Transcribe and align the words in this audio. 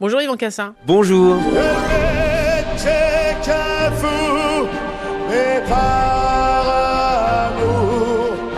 Bonjour 0.00 0.22
Yvan 0.22 0.36
Cassin. 0.38 0.74
Bonjour. 0.86 1.36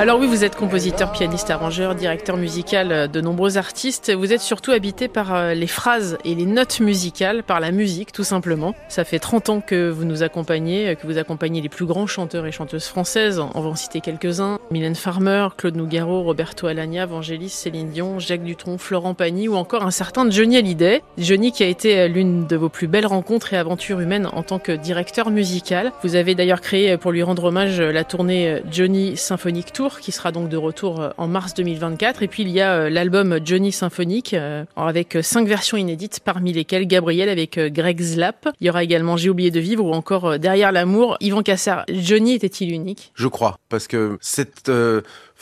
Alors 0.02 0.18
oui, 0.18 0.26
vous 0.26 0.42
êtes 0.42 0.56
compositeur, 0.56 1.12
pianiste, 1.12 1.48
arrangeur, 1.48 1.94
directeur 1.94 2.36
musical 2.36 3.08
de 3.08 3.20
nombreux 3.20 3.56
artistes. 3.56 4.12
Vous 4.12 4.32
êtes 4.32 4.40
surtout 4.40 4.72
habité 4.72 5.06
par 5.06 5.32
euh, 5.32 5.54
les 5.54 5.68
phrases 5.68 6.18
et 6.24 6.34
les 6.34 6.44
notes 6.44 6.80
musicales, 6.80 7.44
par 7.44 7.60
la 7.60 7.70
musique 7.70 8.10
tout 8.10 8.24
simplement. 8.24 8.74
Ça 8.88 9.04
fait 9.04 9.20
30 9.20 9.48
ans 9.48 9.60
que 9.60 9.88
vous 9.88 10.04
nous 10.04 10.24
accompagnez, 10.24 10.88
euh, 10.88 10.94
que 10.96 11.06
vous 11.06 11.18
accompagnez 11.18 11.60
les 11.60 11.68
plus 11.68 11.86
grands 11.86 12.08
chanteurs 12.08 12.46
et 12.46 12.50
chanteuses 12.50 12.86
françaises. 12.86 13.40
On 13.54 13.60
va 13.60 13.68
en 13.68 13.76
citer 13.76 14.00
quelques-uns. 14.00 14.58
Mylène 14.72 14.96
Farmer, 14.96 15.46
Claude 15.56 15.76
Nougaro, 15.76 16.24
Roberto 16.24 16.66
Alagna, 16.66 17.06
Vangelis, 17.06 17.50
Céline 17.50 17.90
Dion, 17.90 18.18
Jacques 18.18 18.42
Dutronc, 18.42 18.78
Florent 18.78 19.14
Pagny 19.14 19.46
ou 19.46 19.54
encore 19.54 19.84
un 19.84 19.92
certain 19.92 20.28
Johnny 20.28 20.56
Hallyday. 20.56 21.00
Johnny 21.16 21.52
qui 21.52 21.62
a 21.62 21.68
été 21.68 22.00
euh, 22.00 22.08
l'une 22.08 22.48
de 22.48 22.56
vos 22.56 22.68
plus 22.68 22.88
belles 22.88 23.06
rencontres 23.06 23.54
et 23.54 23.56
aventures 23.56 24.00
humaines 24.00 24.28
en 24.32 24.42
tant 24.42 24.58
que 24.58 24.72
directeur 24.72 25.30
musical. 25.30 25.92
Vous 26.02 26.16
avez 26.16 26.34
d'ailleurs 26.34 26.60
créé 26.60 26.96
pour 26.96 27.12
lui 27.12 27.22
rendre 27.22 27.44
hommage 27.44 27.80
la 27.80 28.02
tournée 28.02 28.62
Johnny 28.68 29.16
Symphonic 29.16 29.72
Tour 29.72 29.91
qui 30.00 30.12
sera 30.12 30.32
donc 30.32 30.48
de 30.48 30.56
retour 30.56 31.00
euh, 31.00 31.10
en 31.18 31.28
mars 31.28 31.54
2024. 31.54 32.22
Et 32.22 32.28
puis 32.28 32.42
il 32.42 32.50
y 32.50 32.60
a 32.60 32.72
euh, 32.72 32.90
l'album 32.90 33.38
Johnny 33.44 33.72
Symphonique 33.72 34.34
euh, 34.34 34.64
avec 34.76 35.18
cinq 35.22 35.46
versions 35.46 35.76
inédites, 35.76 36.20
parmi 36.24 36.52
lesquelles 36.52 36.86
Gabriel 36.86 37.28
avec 37.28 37.58
Greg 37.58 38.00
Zlap. 38.00 38.48
Il 38.60 38.66
y 38.66 38.70
aura 38.70 38.82
également 38.82 39.16
J'ai 39.16 39.30
oublié 39.30 39.50
de 39.50 39.60
vivre 39.60 39.84
ou 39.84 39.92
encore 39.92 40.38
Derrière 40.38 40.72
l'amour. 40.72 41.16
Yvan 41.20 41.42
Cassard, 41.42 41.84
Johnny 41.88 42.34
était-il 42.34 42.72
unique? 42.72 43.12
Je 43.14 43.28
crois, 43.28 43.58
parce 43.68 43.86
que 43.86 44.18
cette 44.20 44.70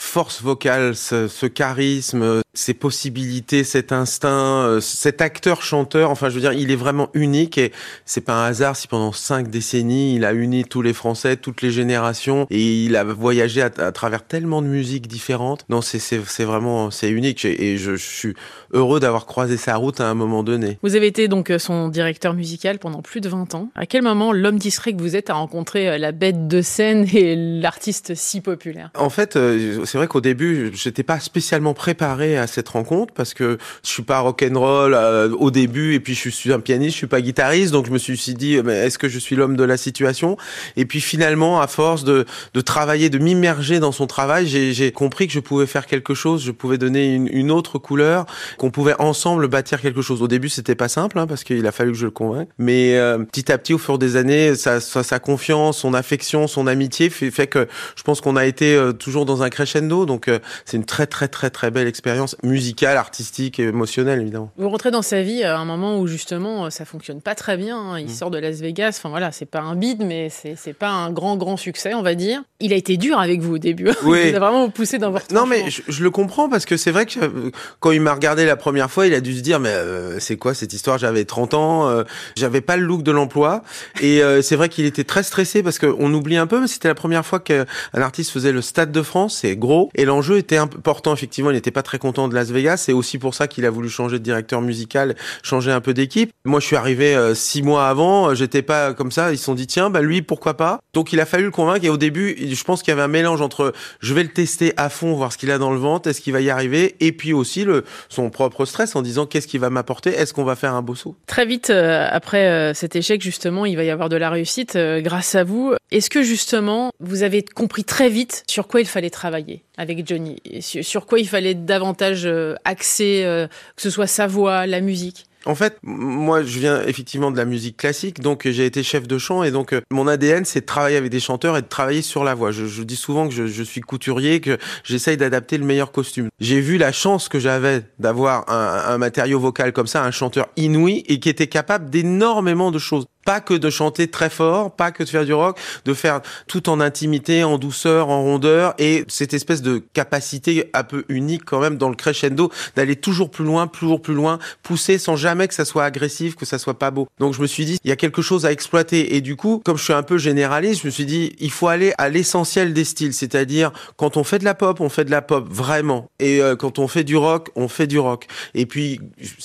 force 0.01 0.41
vocale, 0.41 0.95
ce, 0.95 1.45
charisme, 1.45 2.41
ces 2.53 2.73
possibilités, 2.73 3.63
cet 3.63 3.91
instinct, 3.91 4.65
euh, 4.65 4.81
cet 4.81 5.21
acteur-chanteur, 5.21 6.09
enfin 6.09 6.29
je 6.29 6.35
veux 6.35 6.41
dire, 6.41 6.53
il 6.53 6.71
est 6.71 6.75
vraiment 6.75 7.09
unique 7.13 7.57
et 7.57 7.71
c'est 8.05 8.21
pas 8.21 8.33
un 8.33 8.47
hasard 8.47 8.75
si 8.75 8.87
pendant 8.87 9.11
cinq 9.11 9.49
décennies 9.49 10.15
il 10.15 10.25
a 10.25 10.33
uni 10.33 10.65
tous 10.65 10.81
les 10.81 10.93
Français, 10.93 11.37
toutes 11.37 11.61
les 11.61 11.69
générations 11.69 12.47
et 12.49 12.83
il 12.85 12.95
a 12.95 13.03
voyagé 13.03 13.61
à, 13.61 13.69
travers 13.69 14.25
tellement 14.25 14.61
de 14.61 14.67
musiques 14.67 15.07
différentes. 15.07 15.65
Non, 15.69 15.81
c'est 15.81 16.43
vraiment 16.43 16.89
c'est 16.89 17.09
unique 17.09 17.45
et 17.45 17.77
je, 17.77 17.95
je 17.95 18.03
suis 18.03 18.33
heureux 18.73 18.99
d'avoir 18.99 19.25
croisé 19.27 19.55
sa 19.55 19.75
route 19.75 20.01
à 20.01 20.09
un 20.09 20.15
moment 20.15 20.43
donné. 20.43 20.79
Vous 20.81 20.95
avez 20.95 21.07
été 21.07 21.27
donc 21.27 21.53
son 21.59 21.89
directeur 21.89 22.33
musical 22.33 22.79
pendant 22.79 23.01
plus 23.01 23.21
de 23.21 23.29
20 23.29 23.55
ans. 23.55 23.69
À 23.75 23.85
quel 23.85 24.01
moment 24.01 24.33
l'homme 24.33 24.57
discret 24.57 24.93
que 24.93 25.01
vous 25.01 25.15
êtes 25.15 25.29
a 25.29 25.35
rencontré 25.35 25.89
euh, 25.89 25.97
la 25.97 26.11
bête 26.11 26.47
de 26.47 26.61
scène 26.61 27.05
et 27.13 27.35
l'artiste 27.35 28.15
si 28.15 28.41
populaire? 28.41 28.89
En 28.95 29.09
fait, 29.09 29.35
euh, 29.35 29.85
c'est 29.91 29.97
vrai 29.97 30.07
qu'au 30.07 30.21
début, 30.21 30.71
j'étais 30.73 31.03
pas 31.03 31.19
spécialement 31.19 31.73
préparé 31.73 32.37
à 32.37 32.47
cette 32.47 32.69
rencontre 32.69 33.13
parce 33.13 33.33
que 33.33 33.57
je 33.83 33.89
suis 33.89 34.03
pas 34.03 34.19
rock'n'roll 34.19 34.93
euh, 34.93 35.31
au 35.31 35.51
début 35.51 35.95
et 35.95 35.99
puis 35.99 36.15
je 36.15 36.29
suis 36.29 36.53
un 36.53 36.61
pianiste, 36.61 36.93
je 36.93 36.97
suis 36.99 37.07
pas 37.07 37.19
guitariste, 37.19 37.73
donc 37.73 37.87
je 37.87 37.91
me 37.91 37.97
suis 37.97 38.17
dit 38.35 38.57
mais 38.63 38.85
est-ce 38.85 38.97
que 38.97 39.09
je 39.09 39.19
suis 39.19 39.35
l'homme 39.35 39.57
de 39.57 39.65
la 39.65 39.75
situation? 39.75 40.37
Et 40.77 40.85
puis 40.85 41.01
finalement, 41.01 41.59
à 41.59 41.67
force 41.67 42.05
de, 42.05 42.25
de 42.53 42.61
travailler, 42.61 43.09
de 43.09 43.17
m'immerger 43.17 43.81
dans 43.81 43.91
son 43.91 44.07
travail, 44.07 44.47
j'ai 44.47 44.91
compris 44.93 45.27
que 45.27 45.33
je 45.33 45.41
pouvais 45.41 45.65
faire 45.65 45.85
quelque 45.85 46.13
chose, 46.13 46.41
je 46.41 46.51
pouvais 46.51 46.77
donner 46.77 47.13
une, 47.13 47.27
une 47.27 47.51
autre 47.51 47.77
couleur, 47.77 48.27
qu'on 48.57 48.71
pouvait 48.71 48.95
ensemble 48.97 49.49
bâtir 49.49 49.81
quelque 49.81 50.01
chose. 50.01 50.21
Au 50.21 50.29
début, 50.29 50.47
c'était 50.47 50.75
pas 50.75 50.87
simple 50.87 51.19
hein, 51.19 51.27
parce 51.27 51.43
qu'il 51.43 51.67
a 51.67 51.73
fallu 51.73 51.91
que 51.91 51.97
je 51.97 52.05
le 52.05 52.11
convainque, 52.11 52.47
mais 52.57 52.95
euh, 52.95 53.17
petit 53.17 53.51
à 53.51 53.57
petit, 53.57 53.73
au 53.73 53.77
fur 53.77 53.97
des 53.97 54.15
années, 54.15 54.55
sa, 54.55 54.79
sa, 54.79 55.03
sa 55.03 55.19
confiance, 55.19 55.79
son 55.79 55.93
affection, 55.93 56.47
son 56.47 56.65
amitié 56.65 57.09
fait, 57.09 57.29
fait 57.29 57.47
que 57.47 57.67
je 57.97 58.03
pense 58.03 58.21
qu'on 58.21 58.37
a 58.37 58.45
été 58.45 58.73
euh, 58.73 58.93
toujours 58.93 59.25
dans 59.25 59.43
un 59.43 59.49
crescendo 59.49 59.80
donc 59.87 60.27
euh, 60.27 60.39
c'est 60.65 60.77
une 60.77 60.85
très 60.85 61.07
très 61.07 61.27
très 61.27 61.49
très 61.49 61.71
belle 61.71 61.87
expérience 61.87 62.35
musicale, 62.43 62.97
artistique 62.97 63.59
et 63.59 63.63
émotionnelle 63.63 64.21
évidemment. 64.21 64.51
Vous 64.57 64.69
rentrez 64.69 64.91
dans 64.91 65.01
sa 65.01 65.21
vie 65.21 65.43
à 65.43 65.57
un 65.57 65.65
moment 65.65 65.99
où 65.99 66.07
justement 66.07 66.65
euh, 66.65 66.69
ça 66.69 66.85
fonctionne 66.85 67.21
pas 67.21 67.35
très 67.35 67.57
bien. 67.57 67.77
Hein. 67.77 67.99
Il 67.99 68.05
mm. 68.05 68.09
sort 68.09 68.31
de 68.31 68.37
Las 68.37 68.59
Vegas. 68.59 68.95
Enfin 68.97 69.09
voilà, 69.09 69.31
c'est 69.31 69.45
pas 69.45 69.61
un 69.61 69.75
bide, 69.75 70.03
mais 70.05 70.29
c'est 70.29 70.73
pas 70.73 70.89
un 70.89 71.11
grand 71.11 71.37
grand 71.37 71.57
succès, 71.57 71.93
on 71.93 72.01
va 72.01 72.15
dire. 72.15 72.43
Il 72.59 72.73
a 72.73 72.75
été 72.75 72.97
dur 72.97 73.19
avec 73.19 73.41
vous 73.41 73.55
au 73.55 73.57
début. 73.57 73.89
Oui. 74.03 74.19
il 74.29 74.35
a 74.35 74.39
vraiment 74.39 74.69
poussé 74.69 74.97
dans 74.97 75.11
votre. 75.11 75.33
Non 75.33 75.45
mais 75.45 75.69
je, 75.69 76.03
le 76.03 76.11
comprends 76.11 76.49
parce 76.49 76.65
que 76.65 76.77
c'est 76.77 76.91
vrai 76.91 77.05
que 77.05 77.19
euh, 77.19 77.51
quand 77.79 77.91
il 77.91 78.01
m'a 78.01 78.13
regardé 78.13 78.45
la 78.45 78.55
première 78.55 78.89
fois, 78.89 79.07
il 79.07 79.13
a 79.13 79.21
dû 79.21 79.35
se 79.35 79.41
dire 79.41 79.59
mais 79.59 79.75
c'est 80.19 80.37
quoi 80.37 80.53
cette 80.53 80.73
histoire? 80.73 80.97
J'avais 80.97 81.25
30 81.25 81.53
ans, 81.53 82.03
j'avais 82.35 82.61
pas 82.61 82.77
le 82.77 82.83
look 82.83 83.03
de 83.03 83.11
l'emploi 83.11 83.63
et 84.01 84.21
c'est 84.41 84.55
vrai 84.55 84.69
qu'il 84.69 84.85
était 84.85 85.03
très 85.03 85.23
stressé 85.23 85.63
parce 85.63 85.79
qu'on 85.79 86.13
oublie 86.13 86.37
un 86.37 86.47
peu, 86.47 86.59
mais 86.59 86.67
c'était 86.67 86.87
la 86.87 86.95
première 86.95 87.25
fois 87.25 87.39
qu'un 87.39 87.65
artiste 87.93 88.31
faisait 88.31 88.51
le 88.51 88.61
Stade 88.61 88.91
de 88.91 89.01
France. 89.01 89.39
C'est 89.41 89.55
gros 89.55 89.70
et 89.95 90.05
l'enjeu 90.05 90.37
était 90.37 90.57
important, 90.57 91.13
effectivement. 91.13 91.49
Il 91.49 91.53
n'était 91.53 91.71
pas 91.71 91.83
très 91.83 91.99
content 91.99 92.27
de 92.27 92.35
Las 92.35 92.51
Vegas. 92.51 92.77
C'est 92.77 92.93
aussi 92.93 93.17
pour 93.17 93.33
ça 93.33 93.47
qu'il 93.47 93.65
a 93.65 93.69
voulu 93.69 93.89
changer 93.89 94.19
de 94.19 94.23
directeur 94.23 94.61
musical, 94.61 95.15
changer 95.43 95.71
un 95.71 95.81
peu 95.81 95.93
d'équipe. 95.93 96.31
Moi, 96.45 96.59
je 96.59 96.65
suis 96.65 96.75
arrivé 96.75 97.15
euh, 97.15 97.33
six 97.35 97.61
mois 97.61 97.87
avant. 97.87 98.29
Euh, 98.29 98.35
j'étais 98.35 98.61
pas 98.61 98.93
comme 98.93 99.11
ça. 99.11 99.31
Ils 99.31 99.37
se 99.37 99.45
sont 99.45 99.55
dit, 99.55 99.67
tiens, 99.67 99.89
bah 99.89 100.01
lui, 100.01 100.21
pourquoi 100.21 100.55
pas? 100.55 100.79
Donc, 100.93 101.13
il 101.13 101.19
a 101.19 101.25
fallu 101.25 101.45
le 101.45 101.51
convaincre. 101.51 101.85
Et 101.85 101.89
au 101.89 101.97
début, 101.97 102.35
je 102.37 102.63
pense 102.63 102.81
qu'il 102.81 102.91
y 102.91 102.93
avait 102.93 103.01
un 103.01 103.07
mélange 103.07 103.41
entre 103.41 103.73
je 103.99 104.13
vais 104.13 104.23
le 104.23 104.29
tester 104.29 104.73
à 104.77 104.89
fond, 104.89 105.13
voir 105.13 105.31
ce 105.31 105.37
qu'il 105.37 105.51
a 105.51 105.57
dans 105.57 105.71
le 105.71 105.79
ventre, 105.79 106.09
est-ce 106.09 106.21
qu'il 106.21 106.33
va 106.33 106.41
y 106.41 106.49
arriver, 106.49 106.95
et 106.99 107.11
puis 107.11 107.33
aussi 107.33 107.65
son 108.09 108.29
propre 108.29 108.65
stress 108.65 108.95
en 108.95 109.01
disant 109.01 109.25
qu'est-ce 109.25 109.47
qu'il 109.47 109.59
va 109.59 109.69
m'apporter, 109.69 110.09
est-ce 110.09 110.33
qu'on 110.33 110.43
va 110.43 110.55
faire 110.55 110.73
un 110.73 110.81
beau 110.81 110.95
saut? 110.95 111.15
Très 111.27 111.45
vite 111.45 111.69
euh, 111.69 112.07
après 112.09 112.73
cet 112.73 112.95
échec, 112.95 113.21
justement, 113.21 113.65
il 113.65 113.75
va 113.75 113.83
y 113.83 113.89
avoir 113.89 114.09
de 114.09 114.15
la 114.15 114.29
réussite 114.29 114.77
grâce 114.77 115.35
à 115.35 115.43
vous. 115.43 115.73
Est-ce 115.91 116.09
que 116.09 116.23
justement, 116.23 116.91
vous 116.99 117.23
avez 117.23 117.43
compris 117.43 117.83
très 117.83 118.09
vite 118.09 118.43
sur 118.47 118.67
quoi 118.67 118.81
il 118.81 118.87
fallait 118.87 119.09
travailler? 119.09 119.50
Avec 119.77 120.07
Johnny 120.07 120.37
Sur 120.61 121.05
quoi 121.05 121.19
il 121.19 121.27
fallait 121.27 121.55
davantage 121.55 122.25
euh, 122.25 122.55
axer, 122.65 123.23
euh, 123.23 123.47
que 123.75 123.81
ce 123.81 123.89
soit 123.89 124.07
sa 124.07 124.27
voix, 124.27 124.65
la 124.67 124.81
musique 124.81 125.25
en 125.45 125.55
fait, 125.55 125.77
moi, 125.81 126.43
je 126.43 126.59
viens 126.59 126.83
effectivement 126.83 127.31
de 127.31 127.37
la 127.37 127.45
musique 127.45 127.77
classique, 127.77 128.19
donc 128.21 128.47
j'ai 128.47 128.65
été 128.65 128.83
chef 128.83 129.07
de 129.07 129.17
chant 129.17 129.41
et 129.41 129.49
donc 129.49 129.73
euh, 129.73 129.81
mon 129.89 130.07
ADN, 130.07 130.45
c'est 130.45 130.61
de 130.61 130.65
travailler 130.65 130.97
avec 130.97 131.09
des 131.09 131.19
chanteurs 131.19 131.57
et 131.57 131.63
de 131.63 131.67
travailler 131.67 132.03
sur 132.03 132.23
la 132.23 132.35
voix. 132.35 132.51
Je, 132.51 132.83
dis 132.83 132.95
souvent 132.95 133.27
que 133.27 133.33
je, 133.33 133.63
suis 133.63 133.81
couturier, 133.81 134.39
que 134.39 134.59
j'essaye 134.83 135.17
d'adapter 135.17 135.57
le 135.57 135.65
meilleur 135.65 135.91
costume. 135.91 136.29
J'ai 136.39 136.61
vu 136.61 136.77
la 136.77 136.91
chance 136.91 137.27
que 137.27 137.39
j'avais 137.39 137.81
d'avoir 137.97 138.47
un, 138.51 138.93
un 138.93 138.97
matériau 138.99 139.39
vocal 139.39 139.73
comme 139.73 139.87
ça, 139.87 140.03
un 140.03 140.11
chanteur 140.11 140.47
inouï 140.57 141.03
et 141.07 141.19
qui 141.19 141.29
était 141.29 141.47
capable 141.47 141.89
d'énormément 141.89 142.69
de 142.69 142.77
choses 142.77 143.05
pas 143.25 143.41
que 143.41 143.53
de 143.53 143.69
chanter 143.69 144.07
très 144.07 144.29
fort, 144.29 144.71
pas 144.71 144.91
que 144.91 145.03
de 145.03 145.09
faire 145.09 145.25
du 145.25 145.33
rock, 145.33 145.59
de 145.85 145.93
faire 145.93 146.21
tout 146.47 146.69
en 146.69 146.79
intimité, 146.79 147.43
en 147.43 147.57
douceur, 147.57 148.09
en 148.09 148.23
rondeur, 148.23 148.73
et 148.77 149.05
cette 149.07 149.33
espèce 149.33 149.61
de 149.61 149.83
capacité 149.93 150.69
un 150.73 150.83
peu 150.83 151.05
unique 151.09 151.45
quand 151.45 151.59
même 151.59 151.77
dans 151.77 151.89
le 151.89 151.95
crescendo, 151.95 152.51
d'aller 152.75 152.95
toujours 152.95 153.29
plus 153.29 153.45
loin, 153.45 153.67
toujours 153.67 154.01
plus 154.01 154.13
loin, 154.13 154.39
pousser 154.63 154.97
sans 154.97 155.15
jamais 155.15 155.47
que 155.47 155.53
ça 155.53 155.65
soit 155.65 155.83
agressif, 155.83 156.35
que 156.35 156.45
ça 156.45 156.57
soit 156.57 156.79
pas 156.79 156.91
beau. 156.91 157.07
Donc 157.19 157.33
je 157.33 157.41
me 157.41 157.47
suis 157.47 157.65
dit, 157.65 157.77
il 157.83 157.89
y 157.89 157.93
a 157.93 157.95
quelque 157.95 158.21
chose 158.21 158.45
à 158.45 158.51
exploiter, 158.51 159.15
et 159.15 159.21
du 159.21 159.35
coup, 159.35 159.61
comme 159.63 159.77
je 159.77 159.83
suis 159.83 159.93
un 159.93 160.03
peu 160.03 160.17
généraliste, 160.17 160.81
je 160.81 160.87
me 160.87 160.91
suis 160.91 161.05
dit, 161.05 161.35
il 161.39 161.51
faut 161.51 161.67
aller 161.67 161.93
à 161.97 162.09
l'essentiel 162.09 162.73
des 162.73 162.85
styles, 162.85 163.13
c'est-à-dire 163.13 163.71
quand 163.97 164.17
on 164.17 164.23
fait 164.23 164.39
de 164.39 164.45
la 164.45 164.55
pop, 164.55 164.79
on 164.79 164.89
fait 164.89 165.05
de 165.05 165.11
la 165.11 165.21
pop 165.21 165.47
vraiment, 165.49 166.09
et 166.19 166.41
euh, 166.41 166.55
quand 166.55 166.79
on 166.79 166.87
fait 166.87 167.03
du 167.03 167.17
rock, 167.17 167.49
on 167.55 167.67
fait 167.67 167.87
du 167.87 167.99
rock. 167.99 168.27
Et 168.53 168.65
puis 168.65 168.99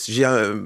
j'ai 0.07 0.25
euh, 0.25 0.57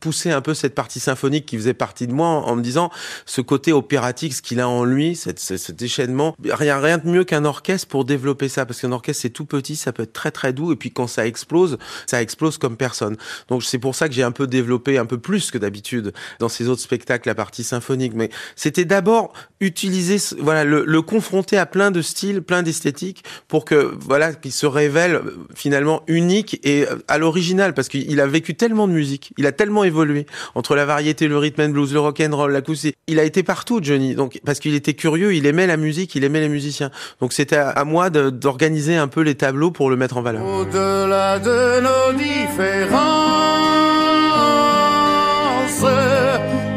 poussé 0.00 0.30
un 0.30 0.40
peu 0.40 0.54
cette 0.54 0.74
partie 0.74 1.00
symphonique 1.00 1.46
qui 1.46 1.56
faisait 1.56 1.74
partie 1.74 2.06
de 2.06 2.12
moi 2.12 2.47
en 2.48 2.56
me 2.56 2.62
disant 2.62 2.90
ce 3.26 3.40
côté 3.40 3.72
opératique, 3.72 4.34
ce 4.34 4.42
qu'il 4.42 4.60
a 4.60 4.68
en 4.68 4.84
lui, 4.84 5.16
cette, 5.16 5.38
ce, 5.38 5.72
déchaînement. 5.72 6.34
Rien, 6.44 6.80
rien 6.80 6.98
de 6.98 7.08
mieux 7.08 7.24
qu'un 7.24 7.44
orchestre 7.44 7.88
pour 7.88 8.04
développer 8.04 8.48
ça, 8.48 8.66
parce 8.66 8.80
qu'un 8.80 8.92
orchestre 8.92 9.22
c'est 9.22 9.30
tout 9.30 9.44
petit, 9.44 9.76
ça 9.76 9.92
peut 9.92 10.04
être 10.04 10.12
très 10.12 10.30
très 10.30 10.52
doux, 10.52 10.72
et 10.72 10.76
puis 10.76 10.90
quand 10.90 11.06
ça 11.06 11.26
explose, 11.26 11.78
ça 12.06 12.22
explose 12.22 12.58
comme 12.58 12.76
personne. 12.76 13.16
Donc 13.48 13.62
c'est 13.62 13.78
pour 13.78 13.94
ça 13.94 14.08
que 14.08 14.14
j'ai 14.14 14.22
un 14.22 14.32
peu 14.32 14.46
développé 14.46 14.98
un 14.98 15.06
peu 15.06 15.18
plus 15.18 15.50
que 15.50 15.58
d'habitude 15.58 16.12
dans 16.38 16.48
ces 16.48 16.68
autres 16.68 16.82
spectacles 16.82 17.28
la 17.28 17.34
partie 17.34 17.64
symphonique. 17.64 18.12
Mais 18.14 18.30
c'était 18.56 18.84
d'abord 18.84 19.32
utiliser, 19.60 20.18
voilà, 20.40 20.64
le, 20.64 20.84
le, 20.86 21.02
confronter 21.02 21.58
à 21.58 21.66
plein 21.66 21.90
de 21.90 22.02
styles, 22.02 22.42
plein 22.42 22.62
d'esthétiques, 22.62 23.24
pour 23.48 23.64
que 23.64 23.92
voilà, 24.00 24.32
qu'il 24.32 24.52
se 24.52 24.66
révèle 24.66 25.16
euh, 25.16 25.36
finalement 25.54 26.02
unique 26.06 26.60
et 26.64 26.86
euh, 26.86 26.96
à 27.08 27.18
l'original, 27.18 27.74
parce 27.74 27.88
qu'il 27.88 28.20
a 28.20 28.26
vécu 28.26 28.54
tellement 28.54 28.86
de 28.86 28.92
musique, 28.92 29.32
il 29.36 29.46
a 29.46 29.52
tellement 29.52 29.84
évolué 29.84 30.26
entre 30.54 30.76
la 30.76 30.84
variété, 30.84 31.28
le 31.28 31.38
rhythm 31.38 31.62
and 31.62 31.68
blues, 31.70 31.92
le 31.92 32.00
rock 32.00 32.20
and 32.20 32.36
roll, 32.36 32.52
l'acoustique. 32.52 32.96
Il 33.06 33.18
a 33.18 33.24
été 33.24 33.42
partout, 33.42 33.80
Johnny. 33.82 34.14
Donc, 34.14 34.40
parce 34.44 34.60
qu'il 34.60 34.74
était 34.74 34.94
curieux, 34.94 35.34
il 35.34 35.46
aimait 35.46 35.66
la 35.66 35.76
musique, 35.76 36.14
il 36.14 36.24
aimait 36.24 36.40
les 36.40 36.48
musiciens. 36.48 36.90
Donc, 37.20 37.32
c'était 37.32 37.56
à, 37.56 37.84
moi 37.84 38.10
d'organiser 38.10 38.96
un 38.96 39.08
peu 39.08 39.22
les 39.22 39.34
tableaux 39.34 39.70
pour 39.70 39.90
le 39.90 39.96
mettre 39.96 40.16
en 40.16 40.22
valeur. 40.22 40.44
Au-delà 40.44 41.38
de 41.38 41.80
nos 41.80 42.12
différences, 42.16 42.98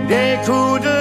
des 0.07 0.37
coups 0.45 0.81
de 0.83 1.00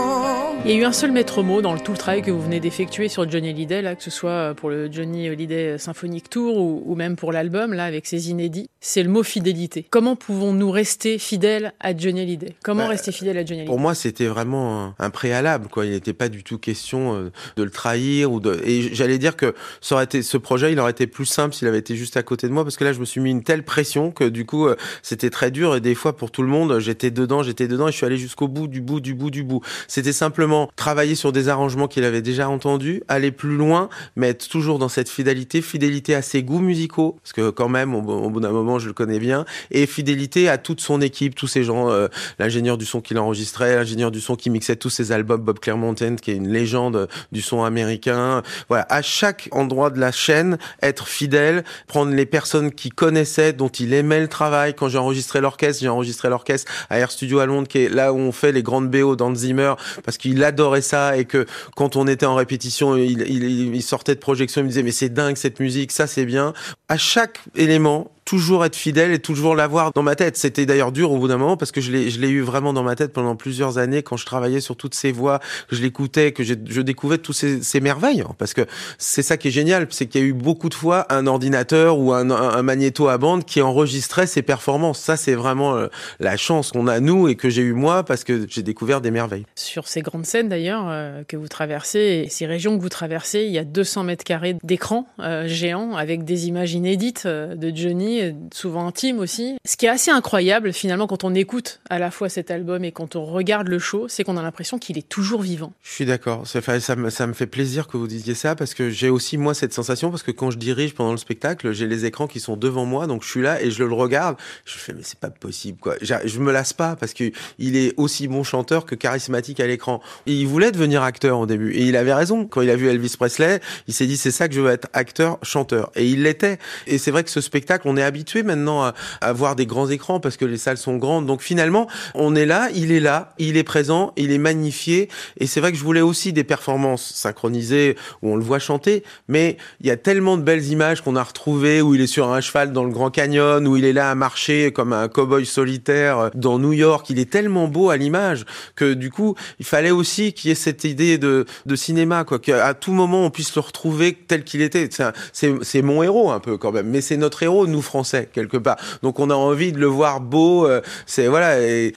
Il 0.71 0.75
y 0.75 0.77
a 0.77 0.83
eu 0.83 0.85
un 0.85 0.93
seul 0.93 1.11
maître 1.11 1.43
mot 1.43 1.61
dans 1.61 1.77
tout 1.77 1.91
le 1.91 1.97
travail 1.97 2.21
que 2.21 2.31
vous 2.31 2.41
venez 2.41 2.61
d'effectuer 2.61 3.09
sur 3.09 3.29
Johnny 3.29 3.49
Hallyday, 3.49 3.81
là, 3.81 3.93
que 3.93 4.01
ce 4.01 4.09
soit 4.09 4.53
pour 4.55 4.69
le 4.69 4.89
Johnny 4.89 5.27
Hallyday 5.27 5.77
Symphonic 5.77 6.29
Tour 6.29 6.55
ou, 6.55 6.95
même 6.95 7.17
pour 7.17 7.33
l'album, 7.33 7.73
là, 7.73 7.83
avec 7.83 8.07
ses 8.07 8.29
inédits. 8.29 8.69
C'est 8.79 9.03
le 9.03 9.09
mot 9.09 9.21
fidélité. 9.21 9.85
Comment 9.89 10.15
pouvons-nous 10.15 10.71
rester 10.71 11.17
fidèles 11.17 11.73
à 11.81 11.93
Johnny 11.93 12.21
Hallyday? 12.21 12.55
Comment 12.63 12.83
bah, 12.83 12.91
rester 12.91 13.11
fidèle 13.11 13.37
à 13.37 13.41
Johnny 13.41 13.59
Hallyday? 13.59 13.65
Pour 13.65 13.81
moi, 13.81 13.93
c'était 13.95 14.27
vraiment 14.27 14.95
un, 14.97 15.09
préalable, 15.09 15.67
quoi. 15.67 15.85
Il 15.85 15.91
n'était 15.91 16.13
pas 16.13 16.29
du 16.29 16.41
tout 16.41 16.57
question 16.57 17.15
euh, 17.15 17.31
de 17.57 17.63
le 17.63 17.69
trahir 17.69 18.31
ou 18.31 18.39
de. 18.39 18.61
Et 18.63 18.95
j'allais 18.95 19.17
dire 19.17 19.35
que 19.35 19.53
ça 19.81 19.95
aurait 19.95 20.05
été, 20.05 20.21
ce 20.21 20.37
projet, 20.37 20.71
il 20.71 20.79
aurait 20.79 20.91
été 20.91 21.05
plus 21.05 21.25
simple 21.25 21.53
s'il 21.53 21.67
avait 21.67 21.79
été 21.79 21.97
juste 21.97 22.15
à 22.15 22.23
côté 22.23 22.47
de 22.47 22.53
moi, 22.53 22.63
parce 22.63 22.77
que 22.77 22.85
là, 22.85 22.93
je 22.93 23.01
me 23.01 23.05
suis 23.05 23.19
mis 23.19 23.31
une 23.31 23.43
telle 23.43 23.63
pression 23.63 24.11
que 24.11 24.23
du 24.23 24.45
coup, 24.45 24.67
euh, 24.67 24.77
c'était 25.03 25.31
très 25.31 25.51
dur. 25.51 25.75
Et 25.75 25.81
des 25.81 25.95
fois, 25.95 26.15
pour 26.15 26.31
tout 26.31 26.43
le 26.43 26.47
monde, 26.47 26.79
j'étais 26.79 27.11
dedans, 27.11 27.43
j'étais 27.43 27.67
dedans, 27.67 27.89
et 27.89 27.91
je 27.91 27.97
suis 27.97 28.05
allé 28.05 28.15
jusqu'au 28.15 28.47
bout, 28.47 28.69
du 28.69 28.79
bout, 28.79 29.01
du 29.01 29.13
bout, 29.15 29.31
du 29.31 29.43
bout. 29.43 29.59
C'était 29.89 30.13
simplement 30.13 30.60
travailler 30.75 31.15
sur 31.15 31.31
des 31.31 31.49
arrangements 31.49 31.87
qu'il 31.87 32.03
avait 32.03 32.21
déjà 32.21 32.49
entendus, 32.49 33.03
aller 33.07 33.31
plus 33.31 33.55
loin, 33.55 33.89
mais 34.15 34.29
être 34.29 34.47
toujours 34.47 34.79
dans 34.79 34.89
cette 34.89 35.09
fidélité, 35.09 35.61
fidélité 35.61 36.15
à 36.15 36.21
ses 36.21 36.43
goûts 36.43 36.59
musicaux, 36.59 37.17
parce 37.23 37.33
que 37.33 37.49
quand 37.49 37.69
même, 37.69 37.95
au, 37.95 38.01
bout 38.01 38.39
d'un 38.39 38.51
moment, 38.51 38.79
je 38.79 38.87
le 38.87 38.93
connais 38.93 39.19
bien, 39.19 39.45
et 39.71 39.85
fidélité 39.85 40.49
à 40.49 40.57
toute 40.57 40.81
son 40.81 41.01
équipe, 41.01 41.35
tous 41.35 41.47
ces 41.47 41.63
gens, 41.63 41.89
euh, 41.89 42.07
l'ingénieur 42.39 42.77
du 42.77 42.85
son 42.85 43.01
qui 43.01 43.13
l'enregistrait, 43.13 43.75
l'ingénieur 43.75 44.11
du 44.11 44.21
son 44.21 44.35
qui 44.35 44.49
mixait 44.49 44.75
tous 44.75 44.89
ses 44.89 45.11
albums, 45.11 45.41
Bob 45.41 45.59
Clermontaine, 45.59 46.19
qui 46.19 46.31
est 46.31 46.35
une 46.35 46.49
légende 46.49 47.07
du 47.31 47.41
son 47.41 47.63
américain. 47.63 48.41
Voilà, 48.67 48.85
à 48.89 49.01
chaque 49.01 49.49
endroit 49.51 49.89
de 49.89 49.99
la 49.99 50.11
chaîne, 50.11 50.57
être 50.81 51.07
fidèle, 51.07 51.63
prendre 51.87 52.13
les 52.13 52.25
personnes 52.25 52.71
qui 52.71 52.89
connaissaient, 52.89 53.53
dont 53.53 53.69
il 53.69 53.93
aimait 53.93 54.21
le 54.21 54.27
travail. 54.27 54.73
Quand 54.73 54.89
j'ai 54.89 54.97
enregistré 54.97 55.41
l'orchestre, 55.41 55.81
j'ai 55.81 55.89
enregistré 55.89 56.29
l'orchestre 56.29 56.71
à 56.89 56.99
Air 56.99 57.11
Studio 57.11 57.39
à 57.39 57.45
Londres, 57.45 57.67
qui 57.67 57.79
est 57.79 57.89
là 57.89 58.13
où 58.13 58.17
on 58.17 58.31
fait 58.31 58.51
les 58.51 58.63
grandes 58.63 58.89
BO 58.89 59.15
dans 59.15 59.33
Zimmer, 59.35 59.73
parce 60.03 60.17
qu'il 60.17 60.40
adorait 60.43 60.81
ça 60.81 61.17
et 61.17 61.25
que 61.25 61.45
quand 61.75 61.95
on 61.95 62.07
était 62.07 62.25
en 62.25 62.35
répétition, 62.35 62.95
il, 62.97 63.21
il 63.21 63.83
sortait 63.83 64.15
de 64.15 64.19
projection, 64.19 64.61
il 64.61 64.65
me 64.65 64.69
disait 64.69 64.83
mais 64.83 64.91
c'est 64.91 65.09
dingue 65.09 65.35
cette 65.35 65.59
musique, 65.59 65.91
ça 65.91 66.07
c'est 66.07 66.25
bien. 66.25 66.53
À 66.89 66.97
chaque 66.97 67.39
élément, 67.55 68.11
toujours 68.25 68.65
être 68.65 68.75
fidèle 68.75 69.11
et 69.11 69.19
toujours 69.19 69.55
l'avoir 69.55 69.91
dans 69.93 70.03
ma 70.03 70.15
tête. 70.15 70.37
C'était 70.37 70.65
d'ailleurs 70.65 70.91
dur 70.91 71.11
au 71.11 71.17
bout 71.17 71.27
d'un 71.27 71.37
moment 71.37 71.57
parce 71.57 71.71
que 71.71 71.81
je 71.81 71.91
l'ai, 71.91 72.29
eu 72.29 72.41
vraiment 72.41 72.73
dans 72.73 72.83
ma 72.83 72.95
tête 72.95 73.13
pendant 73.13 73.35
plusieurs 73.35 73.77
années 73.77 74.03
quand 74.03 74.17
je 74.17 74.25
travaillais 74.25 74.61
sur 74.61 74.75
toutes 74.75 74.95
ces 74.95 75.11
voix, 75.11 75.39
que 75.67 75.75
je 75.75 75.81
l'écoutais, 75.81 76.31
que 76.31 76.43
je, 76.43 76.53
je 76.65 76.81
découvrais 76.81 77.17
tous 77.17 77.33
ces, 77.33 77.61
ces, 77.63 77.81
merveilles. 77.81 78.23
Parce 78.37 78.53
que 78.53 78.61
c'est 78.97 79.23
ça 79.23 79.37
qui 79.37 79.49
est 79.49 79.51
génial, 79.51 79.87
c'est 79.89 80.05
qu'il 80.05 80.21
y 80.21 80.23
a 80.23 80.27
eu 80.27 80.33
beaucoup 80.33 80.69
de 80.69 80.73
fois 80.73 81.05
un 81.09 81.27
ordinateur 81.27 81.97
ou 81.97 82.13
un, 82.13 82.29
un, 82.29 82.61
magnéto 82.61 83.07
à 83.07 83.17
bande 83.17 83.43
qui 83.43 83.61
enregistrait 83.61 84.27
ses 84.27 84.41
performances. 84.41 84.99
Ça, 84.99 85.17
c'est 85.17 85.33
vraiment 85.33 85.75
euh, 85.75 85.87
la 86.19 86.37
chance 86.37 86.71
qu'on 86.71 86.87
a 86.87 86.99
nous 86.99 87.27
et 87.27 87.35
que 87.35 87.49
j'ai 87.49 87.63
eu 87.63 87.73
moi 87.73 88.03
parce 88.03 88.23
que 88.23 88.45
j'ai 88.47 88.63
découvert 88.63 89.01
des 89.01 89.11
merveilles. 89.11 89.45
Sur 89.55 89.87
ces 89.87 90.01
grandes 90.01 90.25
scènes 90.25 90.47
d'ailleurs 90.47 90.85
euh, 90.87 91.23
que 91.27 91.37
vous 91.37 91.47
traversez, 91.47 92.27
ces 92.29 92.45
régions 92.45 92.77
que 92.77 92.81
vous 92.81 92.89
traversez, 92.89 93.41
il 93.41 93.51
y 93.51 93.57
a 93.57 93.63
200 93.63 94.03
mètres 94.03 94.23
carrés 94.23 94.55
d'écran 94.63 95.07
euh, 95.19 95.47
géant 95.47 95.95
avec 95.95 96.23
des 96.23 96.47
images 96.47 96.73
inédites 96.73 97.25
de 97.27 97.75
Johnny 97.75 98.10
souvent 98.53 98.87
intime 98.87 99.19
aussi. 99.19 99.57
Ce 99.65 99.77
qui 99.77 99.85
est 99.85 99.89
assez 99.89 100.11
incroyable 100.11 100.73
finalement 100.73 101.07
quand 101.07 101.23
on 101.23 101.33
écoute 101.35 101.79
à 101.89 101.99
la 101.99 102.11
fois 102.11 102.29
cet 102.29 102.51
album 102.51 102.83
et 102.83 102.91
quand 102.91 103.15
on 103.15 103.25
regarde 103.25 103.67
le 103.67 103.79
show, 103.79 104.07
c'est 104.07 104.23
qu'on 104.23 104.37
a 104.37 104.41
l'impression 104.41 104.79
qu'il 104.79 104.97
est 104.97 105.07
toujours 105.07 105.41
vivant. 105.41 105.73
Je 105.81 105.91
suis 105.91 106.05
d'accord, 106.05 106.47
ça, 106.47 106.61
ça, 106.61 106.95
ça 107.09 107.27
me 107.27 107.33
fait 107.33 107.47
plaisir 107.47 107.87
que 107.87 107.97
vous 107.97 108.07
disiez 108.07 108.35
ça 108.35 108.55
parce 108.55 108.73
que 108.73 108.89
j'ai 108.89 109.09
aussi 109.09 109.37
moi 109.37 109.53
cette 109.53 109.73
sensation 109.73 110.09
parce 110.09 110.23
que 110.23 110.31
quand 110.31 110.51
je 110.51 110.57
dirige 110.57 110.93
pendant 110.93 111.11
le 111.11 111.17
spectacle, 111.17 111.71
j'ai 111.73 111.87
les 111.87 112.05
écrans 112.05 112.27
qui 112.27 112.39
sont 112.39 112.57
devant 112.57 112.85
moi 112.85 113.07
donc 113.07 113.23
je 113.23 113.29
suis 113.29 113.41
là 113.41 113.61
et 113.61 113.71
je 113.71 113.83
le 113.83 113.93
regarde, 113.93 114.37
je 114.65 114.77
fais 114.77 114.93
mais 114.93 115.03
c'est 115.03 115.19
pas 115.19 115.29
possible 115.29 115.79
quoi. 115.79 115.95
Je 116.01 116.39
me 116.39 116.51
lasse 116.51 116.73
pas 116.73 116.95
parce 116.95 117.13
que 117.13 117.31
il 117.59 117.75
est 117.75 117.93
aussi 117.97 118.27
bon 118.27 118.43
chanteur 118.43 118.85
que 118.85 118.95
charismatique 118.95 119.59
à 119.59 119.67
l'écran. 119.67 120.01
Il 120.25 120.47
voulait 120.47 120.71
devenir 120.71 121.03
acteur 121.03 121.39
au 121.39 121.45
début 121.45 121.73
et 121.73 121.83
il 121.83 121.95
avait 121.95 122.13
raison 122.13 122.45
quand 122.45 122.61
il 122.61 122.69
a 122.69 122.75
vu 122.75 122.87
Elvis 122.87 123.15
Presley, 123.17 123.59
il 123.87 123.93
s'est 123.93 124.07
dit 124.07 124.17
c'est 124.17 124.31
ça 124.31 124.47
que 124.47 124.55
je 124.55 124.61
veux 124.61 124.71
être 124.71 124.87
acteur 124.93 125.37
chanteur 125.43 125.91
et 125.95 126.07
il 126.07 126.23
l'était. 126.23 126.57
Et 126.87 126.97
c'est 126.97 127.11
vrai 127.11 127.23
que 127.23 127.29
ce 127.29 127.41
spectacle 127.41 127.87
on 127.87 127.97
est 127.97 128.00
habitué 128.03 128.43
maintenant 128.43 128.83
à, 128.83 128.93
à, 129.21 129.33
voir 129.33 129.55
des 129.55 129.65
grands 129.65 129.89
écrans 129.89 130.19
parce 130.19 130.37
que 130.37 130.45
les 130.45 130.57
salles 130.57 130.77
sont 130.77 130.97
grandes. 130.97 131.25
Donc 131.25 131.41
finalement, 131.41 131.87
on 132.15 132.35
est 132.35 132.45
là, 132.45 132.69
il 132.73 132.91
est 132.91 132.99
là, 132.99 133.33
il 133.37 133.57
est 133.57 133.63
présent, 133.63 134.13
il 134.17 134.31
est 134.31 134.37
magnifié. 134.37 135.09
Et 135.37 135.47
c'est 135.47 135.59
vrai 135.59 135.71
que 135.71 135.77
je 135.77 135.83
voulais 135.83 136.01
aussi 136.01 136.33
des 136.33 136.43
performances 136.43 137.13
synchronisées 137.13 137.95
où 138.21 138.31
on 138.31 138.35
le 138.35 138.43
voit 138.43 138.59
chanter. 138.59 139.03
Mais 139.27 139.57
il 139.79 139.87
y 139.87 139.91
a 139.91 139.97
tellement 139.97 140.37
de 140.37 140.43
belles 140.43 140.65
images 140.67 141.01
qu'on 141.01 141.15
a 141.15 141.23
retrouvées 141.23 141.81
où 141.81 141.95
il 141.95 142.01
est 142.01 142.07
sur 142.07 142.31
un 142.31 142.41
cheval 142.41 142.71
dans 142.71 142.83
le 142.83 142.91
Grand 142.91 143.11
Canyon, 143.11 143.67
où 143.67 143.77
il 143.77 143.85
est 143.85 143.93
là 143.93 144.11
à 144.11 144.15
marcher 144.15 144.71
comme 144.71 144.93
un 144.93 145.07
cowboy 145.07 145.45
solitaire 145.45 146.31
dans 146.35 146.59
New 146.59 146.73
York. 146.73 147.09
Il 147.09 147.19
est 147.19 147.29
tellement 147.29 147.67
beau 147.67 147.89
à 147.89 147.97
l'image 147.97 148.45
que 148.75 148.93
du 148.93 149.09
coup, 149.09 149.35
il 149.59 149.65
fallait 149.65 149.91
aussi 149.91 150.33
qu'il 150.33 150.49
y 150.49 150.51
ait 150.51 150.55
cette 150.55 150.83
idée 150.83 151.17
de, 151.17 151.45
de 151.65 151.75
cinéma, 151.75 152.23
quoi, 152.23 152.39
qu'à 152.39 152.73
tout 152.73 152.93
moment 152.93 153.25
on 153.25 153.29
puisse 153.29 153.55
le 153.55 153.61
retrouver 153.61 154.13
tel 154.13 154.43
qu'il 154.43 154.61
était. 154.61 154.89
C'est 155.33 155.81
mon 155.81 156.03
héros 156.03 156.31
un 156.31 156.39
peu 156.39 156.57
quand 156.57 156.71
même, 156.71 156.87
mais 156.87 157.01
c'est 157.01 157.17
notre 157.17 157.43
héros, 157.43 157.67
nous 157.67 157.81
français 157.91 158.29
quelque 158.31 158.57
part. 158.57 158.77
Donc 159.03 159.19
on 159.19 159.29
a 159.29 159.35
envie 159.35 159.73
de 159.73 159.79
le 159.79 159.85
voir 159.85 160.21
beau. 160.21 160.65
Euh, 160.65 160.81
c'est 161.05 161.27
voilà, 161.27 161.55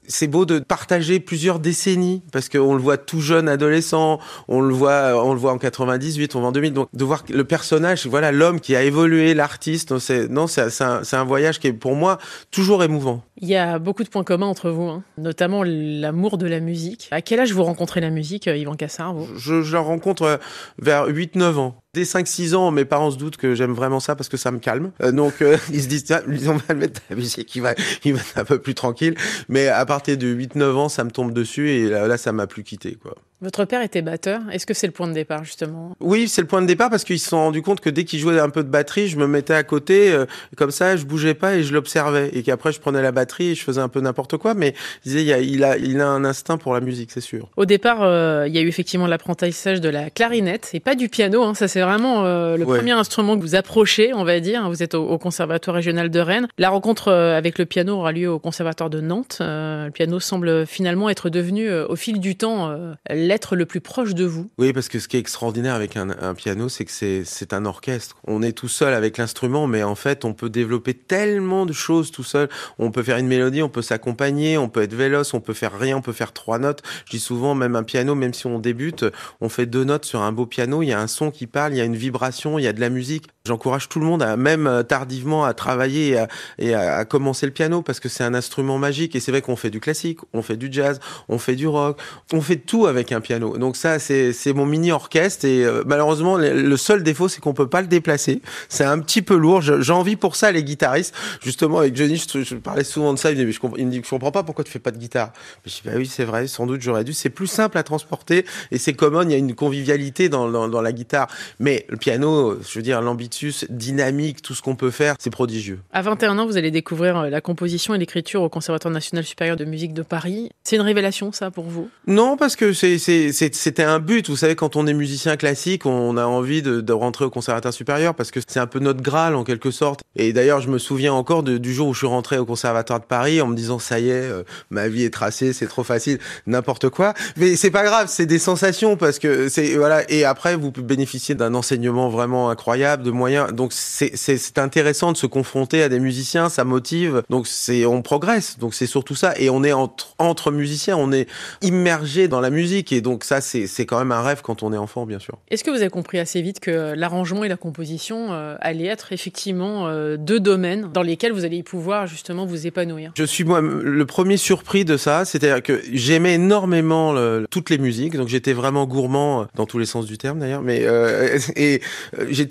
c'est 0.08 0.26
beau 0.26 0.44
de 0.44 0.58
partager 0.58 1.20
plusieurs 1.20 1.60
décennies 1.60 2.22
parce 2.32 2.48
qu'on 2.48 2.74
le 2.74 2.80
voit 2.80 2.96
tout 2.96 3.20
jeune, 3.20 3.48
adolescent. 3.48 4.18
On 4.48 4.60
le 4.60 4.74
voit, 4.74 5.24
on 5.24 5.32
le 5.32 5.38
voit 5.38 5.52
en 5.52 5.58
98, 5.58 6.34
on 6.34 6.40
voit 6.40 6.48
en 6.48 6.52
2000. 6.52 6.72
Donc 6.72 6.88
de 6.92 7.04
voir 7.04 7.22
le 7.30 7.44
personnage, 7.44 8.06
voilà, 8.06 8.32
l'homme 8.32 8.58
qui 8.60 8.74
a 8.74 8.82
évolué, 8.82 9.34
l'artiste. 9.34 9.98
C'est 10.00 10.28
non, 10.28 10.48
c'est 10.48 10.82
un, 10.82 11.02
un 11.12 11.24
voyage 11.24 11.60
qui 11.60 11.68
est 11.68 11.72
pour 11.72 11.94
moi 11.94 12.18
toujours 12.50 12.82
émouvant. 12.82 13.22
Il 13.40 13.48
y 13.48 13.56
a 13.56 13.78
beaucoup 13.78 14.04
de 14.04 14.08
points 14.08 14.24
communs 14.24 14.46
entre 14.46 14.70
vous, 14.70 14.88
hein. 14.88 15.04
notamment 15.18 15.62
l'amour 15.64 16.38
de 16.38 16.46
la 16.46 16.60
musique. 16.60 17.08
À 17.10 17.20
quel 17.20 17.40
âge 17.40 17.52
vous 17.52 17.64
rencontrez 17.64 18.00
la 18.00 18.10
musique, 18.10 18.48
euh, 18.48 18.56
Yvan 18.56 18.74
Cassard 18.74 19.16
je, 19.36 19.62
je 19.62 19.72
la 19.74 19.80
rencontre 19.80 20.22
euh, 20.22 20.36
vers 20.78 21.08
8-9 21.08 21.56
ans. 21.58 21.83
Dès 21.94 22.02
5-6 22.02 22.56
ans, 22.56 22.72
mes 22.72 22.84
parents 22.84 23.12
se 23.12 23.16
doutent 23.16 23.36
que 23.36 23.54
j'aime 23.54 23.72
vraiment 23.72 24.00
ça 24.00 24.16
parce 24.16 24.28
que 24.28 24.36
ça 24.36 24.50
me 24.50 24.58
calme. 24.58 24.90
Euh, 25.00 25.12
donc 25.12 25.40
euh, 25.42 25.56
ils 25.72 25.80
se 25.80 25.86
disent, 25.86 26.02
tiens, 26.02 26.22
on 26.48 26.56
va 26.56 26.74
mettre 26.74 27.00
la 27.08 27.14
musique, 27.14 27.54
il 27.54 27.62
va, 27.62 27.74
il 28.04 28.14
va 28.14 28.20
être 28.20 28.36
un 28.36 28.44
peu 28.44 28.58
plus 28.58 28.74
tranquille. 28.74 29.14
Mais 29.48 29.68
à 29.68 29.86
partir 29.86 30.18
de 30.18 30.26
8-9 30.26 30.72
ans, 30.72 30.88
ça 30.88 31.04
me 31.04 31.12
tombe 31.12 31.32
dessus 31.32 31.70
et 31.70 31.88
là, 31.88 32.08
là 32.08 32.16
ça 32.16 32.32
m'a 32.32 32.48
plus 32.48 32.64
quitté. 32.64 32.96
quoi. 33.00 33.14
Votre 33.44 33.66
père 33.66 33.82
était 33.82 34.00
batteur. 34.00 34.40
Est-ce 34.52 34.64
que 34.64 34.72
c'est 34.72 34.86
le 34.86 34.92
point 34.94 35.06
de 35.06 35.12
départ, 35.12 35.44
justement? 35.44 35.94
Oui, 36.00 36.28
c'est 36.28 36.40
le 36.40 36.46
point 36.46 36.62
de 36.62 36.66
départ 36.66 36.88
parce 36.88 37.04
qu'ils 37.04 37.18
se 37.18 37.28
sont 37.28 37.36
rendus 37.36 37.60
compte 37.60 37.80
que 37.80 37.90
dès 37.90 38.04
qu'il 38.04 38.18
jouait 38.18 38.40
un 38.40 38.48
peu 38.48 38.64
de 38.64 38.70
batterie, 38.70 39.08
je 39.08 39.18
me 39.18 39.26
mettais 39.26 39.52
à 39.52 39.62
côté, 39.62 40.10
euh, 40.10 40.24
comme 40.56 40.70
ça, 40.70 40.96
je 40.96 41.04
bougeais 41.04 41.34
pas 41.34 41.56
et 41.56 41.62
je 41.62 41.74
l'observais. 41.74 42.30
Et 42.32 42.42
qu'après, 42.42 42.72
je 42.72 42.80
prenais 42.80 43.02
la 43.02 43.12
batterie 43.12 43.50
et 43.50 43.54
je 43.54 43.62
faisais 43.62 43.82
un 43.82 43.88
peu 43.88 44.00
n'importe 44.00 44.38
quoi. 44.38 44.54
Mais 44.54 44.74
il 45.04 45.12
disait, 45.12 45.24
il 45.24 45.32
a, 45.32 45.40
il 45.40 45.64
a, 45.64 45.76
il 45.76 46.00
a 46.00 46.08
un 46.08 46.24
instinct 46.24 46.56
pour 46.56 46.72
la 46.72 46.80
musique, 46.80 47.10
c'est 47.10 47.20
sûr. 47.20 47.50
Au 47.58 47.66
départ, 47.66 48.02
euh, 48.02 48.46
il 48.48 48.54
y 48.54 48.58
a 48.58 48.62
eu 48.62 48.68
effectivement 48.68 49.06
l'apprentissage 49.06 49.82
de 49.82 49.90
la 49.90 50.08
clarinette 50.08 50.70
et 50.72 50.80
pas 50.80 50.94
du 50.94 51.10
piano. 51.10 51.42
Hein. 51.42 51.52
Ça, 51.54 51.68
c'est 51.68 51.82
vraiment 51.84 52.24
euh, 52.24 52.56
le 52.56 52.64
premier 52.64 52.92
instrument 52.92 53.36
que 53.36 53.42
vous 53.42 53.54
approchez, 53.54 54.14
on 54.14 54.24
va 54.24 54.40
dire. 54.40 54.68
Vous 54.68 54.82
êtes 54.82 54.94
au, 54.94 55.18
Conservatoire 55.18 55.76
régional 55.76 56.10
de 56.10 56.20
Rennes. 56.20 56.48
La 56.58 56.68
rencontre 56.68 57.10
avec 57.10 57.58
le 57.58 57.64
piano 57.66 57.96
aura 57.96 58.12
lieu 58.12 58.30
au 58.30 58.38
Conservatoire 58.38 58.90
de 58.90 59.00
Nantes. 59.00 59.38
le 59.40 59.90
piano 59.90 60.20
semble 60.20 60.66
finalement 60.66 61.08
être 61.08 61.30
devenu, 61.30 61.72
au 61.72 61.96
fil 61.96 62.20
du 62.20 62.36
temps, 62.36 62.76
l'être 63.08 63.56
le 63.56 63.64
plus 63.64 63.80
proche 63.80 64.14
de 64.14 64.24
vous. 64.24 64.50
Oui, 64.58 64.72
parce 64.72 64.88
que 64.88 64.98
ce 64.98 65.08
qui 65.08 65.16
est 65.16 65.20
extraordinaire 65.20 65.74
avec 65.74 65.96
un, 65.96 66.34
piano, 66.34 66.68
c'est 66.68 66.84
que 66.84 66.90
c'est 67.24 67.52
un 67.52 67.64
orchestre. 67.64 68.16
On 68.26 68.42
est 68.42 68.52
tout 68.52 68.68
seul 68.68 68.92
avec 68.92 69.18
l'instrument, 69.18 69.66
mais 69.66 69.82
en 69.82 69.94
fait, 69.94 70.24
on 70.24 70.34
peut 70.34 70.50
développer 70.50 70.94
tellement 70.94 71.64
de 71.64 71.72
choses 71.72 72.10
tout 72.10 72.24
seul. 72.24 72.48
On 72.78 72.90
peut 72.90 73.02
faire 73.02 73.16
une 73.16 73.28
mélodie, 73.28 73.62
on 73.62 73.68
peut 73.68 73.82
s'accompagner, 73.82 74.58
on 74.58 74.68
peut 74.68 74.82
être 74.82 74.94
véloce, 74.94 75.32
on 75.34 75.40
peut 75.40 75.54
faire 75.54 75.78
rien, 75.78 75.96
on 75.96 76.02
peut 76.02 76.12
faire 76.12 76.32
trois 76.32 76.58
notes. 76.58 76.82
Je 77.06 77.12
dis 77.12 77.20
souvent, 77.20 77.54
même 77.54 77.76
un 77.76 77.82
piano, 77.82 78.14
même 78.14 78.34
si 78.34 78.46
on 78.46 78.58
débute, 78.58 79.04
on 79.40 79.48
fait 79.48 79.66
deux 79.66 79.84
notes 79.84 80.04
sur 80.04 80.22
un 80.22 80.32
beau 80.32 80.46
piano, 80.46 80.82
il 80.82 80.86
y 80.86 80.92
a 80.92 81.00
un 81.00 81.06
son 81.06 81.30
qui 81.30 81.46
parle, 81.46 81.73
il 81.74 81.78
y 81.78 81.80
a 81.80 81.84
une 81.84 81.96
vibration, 81.96 82.58
il 82.58 82.62
y 82.62 82.68
a 82.68 82.72
de 82.72 82.80
la 82.80 82.90
musique. 82.90 83.24
J'encourage 83.46 83.88
tout 83.90 84.00
le 84.00 84.06
monde, 84.06 84.24
même 84.38 84.66
euh, 84.66 84.82
tardivement, 84.82 85.44
à 85.44 85.52
travailler 85.52 86.24
et, 86.58 86.74
à, 86.74 87.04
commencer 87.04 87.44
le 87.44 87.52
piano 87.52 87.82
parce 87.82 88.00
que 88.00 88.08
c'est 88.08 88.24
un 88.24 88.32
instrument 88.32 88.78
magique. 88.78 89.14
Et 89.14 89.20
c'est 89.20 89.32
vrai 89.32 89.42
qu'on 89.42 89.56
fait 89.56 89.70
du 89.70 89.80
classique, 89.80 90.20
on 90.32 90.40
fait 90.40 90.56
du 90.56 90.68
jazz, 90.70 90.98
on 91.28 91.38
fait 91.38 91.54
du 91.54 91.66
rock, 91.66 92.00
on 92.32 92.40
fait 92.40 92.56
tout 92.56 92.86
avec 92.86 93.12
un 93.12 93.20
piano. 93.20 93.58
Donc 93.58 93.76
ça, 93.76 93.98
c'est 93.98 94.34
mon 94.54 94.64
mini 94.64 94.92
orchestre. 94.92 95.44
Et 95.44 95.64
euh, 95.64 95.82
malheureusement, 95.84 96.38
le, 96.38 96.76
seul 96.76 97.02
défaut, 97.02 97.28
c'est 97.28 97.40
qu'on 97.40 97.52
peut 97.52 97.68
pas 97.68 97.82
le 97.82 97.86
déplacer. 97.86 98.40
C'est 98.68 98.84
un 98.84 98.98
petit 98.98 99.20
peu 99.20 99.36
lourd. 99.36 99.60
J'ai 99.60 99.92
envie 99.92 100.16
pour 100.16 100.36
ça 100.36 100.50
les 100.50 100.64
guitaristes. 100.64 101.14
Justement, 101.42 101.78
avec 101.80 101.96
Johnny, 101.96 102.16
je, 102.16 102.54
parlais 102.54 102.84
souvent 102.84 103.12
de 103.12 103.18
ça. 103.18 103.30
Il 103.30 103.38
me, 103.38 103.44
dit, 103.44 103.52
je 103.52 103.78
il 103.78 104.02
comprends 104.02 104.32
pas 104.32 104.42
pourquoi 104.42 104.64
tu 104.64 104.70
fais 104.70 104.78
pas 104.78 104.90
de 104.90 104.98
guitare. 104.98 105.32
je 105.66 105.70
dis, 105.70 105.82
bah 105.84 105.92
oui, 105.96 106.06
c'est 106.06 106.24
vrai. 106.24 106.46
Sans 106.46 106.66
doute, 106.66 106.80
j'aurais 106.80 107.04
dû. 107.04 107.12
C'est 107.12 107.30
plus 107.30 107.46
simple 107.46 107.76
à 107.76 107.82
transporter 107.82 108.46
et 108.70 108.78
c'est 108.78 108.94
commode. 108.94 109.28
Il 109.28 109.32
y 109.32 109.34
a 109.34 109.38
une 109.38 109.54
convivialité 109.54 110.30
dans 110.30 110.80
la 110.80 110.92
guitare. 110.92 111.28
Mais 111.64 111.86
le 111.88 111.96
piano, 111.96 112.58
je 112.60 112.78
veux 112.78 112.82
dire, 112.82 113.00
l'ambition 113.00 113.48
dynamique, 113.70 114.42
tout 114.42 114.54
ce 114.54 114.60
qu'on 114.60 114.76
peut 114.76 114.90
faire, 114.90 115.14
c'est 115.18 115.30
prodigieux. 115.30 115.80
À 115.94 116.02
21 116.02 116.38
ans, 116.38 116.44
vous 116.44 116.58
allez 116.58 116.70
découvrir 116.70 117.16
euh, 117.16 117.30
la 117.30 117.40
composition 117.40 117.94
et 117.94 117.98
l'écriture 117.98 118.42
au 118.42 118.50
Conservatoire 118.50 118.92
national 118.92 119.24
supérieur 119.24 119.56
de 119.56 119.64
musique 119.64 119.94
de 119.94 120.02
Paris. 120.02 120.50
C'est 120.62 120.76
une 120.76 120.82
révélation, 120.82 121.32
ça, 121.32 121.50
pour 121.50 121.64
vous? 121.64 121.88
Non, 122.06 122.36
parce 122.36 122.54
que 122.54 122.74
c'était 122.74 123.82
un 123.82 123.98
but. 123.98 124.28
Vous 124.28 124.36
savez, 124.36 124.56
quand 124.56 124.76
on 124.76 124.86
est 124.86 124.92
musicien 124.92 125.38
classique, 125.38 125.86
on 125.86 126.18
a 126.18 126.26
envie 126.26 126.60
de, 126.60 126.82
de 126.82 126.92
rentrer 126.92 127.24
au 127.24 127.30
conservatoire 127.30 127.72
supérieur 127.72 128.14
parce 128.14 128.30
que 128.30 128.40
c'est 128.46 128.60
un 128.60 128.66
peu 128.66 128.78
notre 128.78 129.00
graal 129.00 129.34
en 129.34 129.42
quelque 129.42 129.70
sorte. 129.70 130.02
Et 130.16 130.34
d'ailleurs, 130.34 130.60
je 130.60 130.68
me 130.68 130.76
souviens 130.76 131.14
encore 131.14 131.42
de, 131.42 131.56
du 131.56 131.72
jour 131.72 131.88
où 131.88 131.94
je 131.94 131.98
suis 132.00 132.06
rentré 132.06 132.36
au 132.36 132.44
conservatoire 132.44 133.00
de 133.00 133.06
Paris 133.06 133.40
en 133.40 133.46
me 133.46 133.56
disant 133.56 133.78
ça 133.78 134.00
y 134.00 134.10
est, 134.10 134.12
euh, 134.12 134.42
ma 134.68 134.88
vie 134.88 135.04
est 135.04 135.14
tracée, 135.14 135.54
c'est 135.54 135.66
trop 135.66 135.82
facile, 135.82 136.18
n'importe 136.46 136.90
quoi. 136.90 137.14
Mais 137.38 137.56
c'est 137.56 137.70
pas 137.70 137.84
grave, 137.84 138.08
c'est 138.10 138.26
des 138.26 138.38
sensations 138.38 138.98
parce 138.98 139.18
que 139.18 139.48
c'est 139.48 139.76
voilà. 139.76 140.02
Et 140.10 140.26
après, 140.26 140.56
vous 140.56 140.70
bénéficiez 140.70 141.34
d'un 141.34 141.53
enseignement 141.54 142.08
vraiment 142.08 142.50
incroyable, 142.50 143.02
de 143.02 143.10
moyens. 143.10 143.52
Donc 143.52 143.72
c'est 143.72 144.58
intéressant 144.58 145.12
de 145.12 145.16
se 145.16 145.26
confronter 145.26 145.82
à 145.82 145.88
des 145.88 146.00
musiciens, 146.00 146.48
ça 146.48 146.64
motive. 146.64 147.22
Donc 147.30 147.46
c'est 147.46 147.86
on 147.86 148.02
progresse. 148.02 148.58
Donc 148.58 148.74
c'est 148.74 148.86
surtout 148.86 149.14
ça. 149.14 149.34
Et 149.38 149.50
on 149.50 149.64
est 149.64 149.72
entre, 149.72 150.14
entre 150.18 150.50
musiciens, 150.50 150.96
on 150.96 151.12
est 151.12 151.28
immergé 151.62 152.28
dans 152.28 152.40
la 152.40 152.50
musique. 152.50 152.92
Et 152.92 153.00
donc 153.00 153.24
ça, 153.24 153.40
c'est 153.40 153.86
quand 153.86 153.98
même 153.98 154.12
un 154.12 154.22
rêve 154.22 154.42
quand 154.42 154.62
on 154.62 154.72
est 154.72 154.76
enfant, 154.76 155.06
bien 155.06 155.18
sûr. 155.18 155.38
Est-ce 155.50 155.64
que 155.64 155.70
vous 155.70 155.80
avez 155.80 155.90
compris 155.90 156.18
assez 156.18 156.42
vite 156.42 156.60
que 156.60 156.94
l'arrangement 156.94 157.44
et 157.44 157.48
la 157.48 157.56
composition 157.56 158.32
euh, 158.32 158.56
allaient 158.60 158.86
être 158.86 159.12
effectivement 159.12 159.86
euh, 159.86 160.16
deux 160.16 160.40
domaines 160.40 160.90
dans 160.92 161.02
lesquels 161.02 161.32
vous 161.32 161.44
allez 161.44 161.62
pouvoir 161.62 162.06
justement 162.06 162.46
vous 162.46 162.66
épanouir? 162.66 163.12
Je 163.16 163.24
suis 163.24 163.44
moi 163.44 163.60
le 163.60 164.06
premier 164.06 164.36
surpris 164.36 164.84
de 164.84 164.96
ça. 164.96 165.24
C'est-à-dire 165.24 165.62
que 165.62 165.80
j'aimais 165.92 166.34
énormément 166.34 167.12
le, 167.12 167.46
toutes 167.50 167.70
les 167.70 167.78
musiques. 167.78 168.16
Donc 168.16 168.28
j'étais 168.28 168.52
vraiment 168.52 168.86
gourmand 168.86 169.42
euh, 169.42 169.44
dans 169.54 169.66
tous 169.66 169.78
les 169.78 169.86
sens 169.86 170.06
du 170.06 170.18
terme 170.18 170.38
d'ailleurs. 170.38 170.62
Mais 170.62 170.84
euh, 170.84 171.33
et 171.56 171.80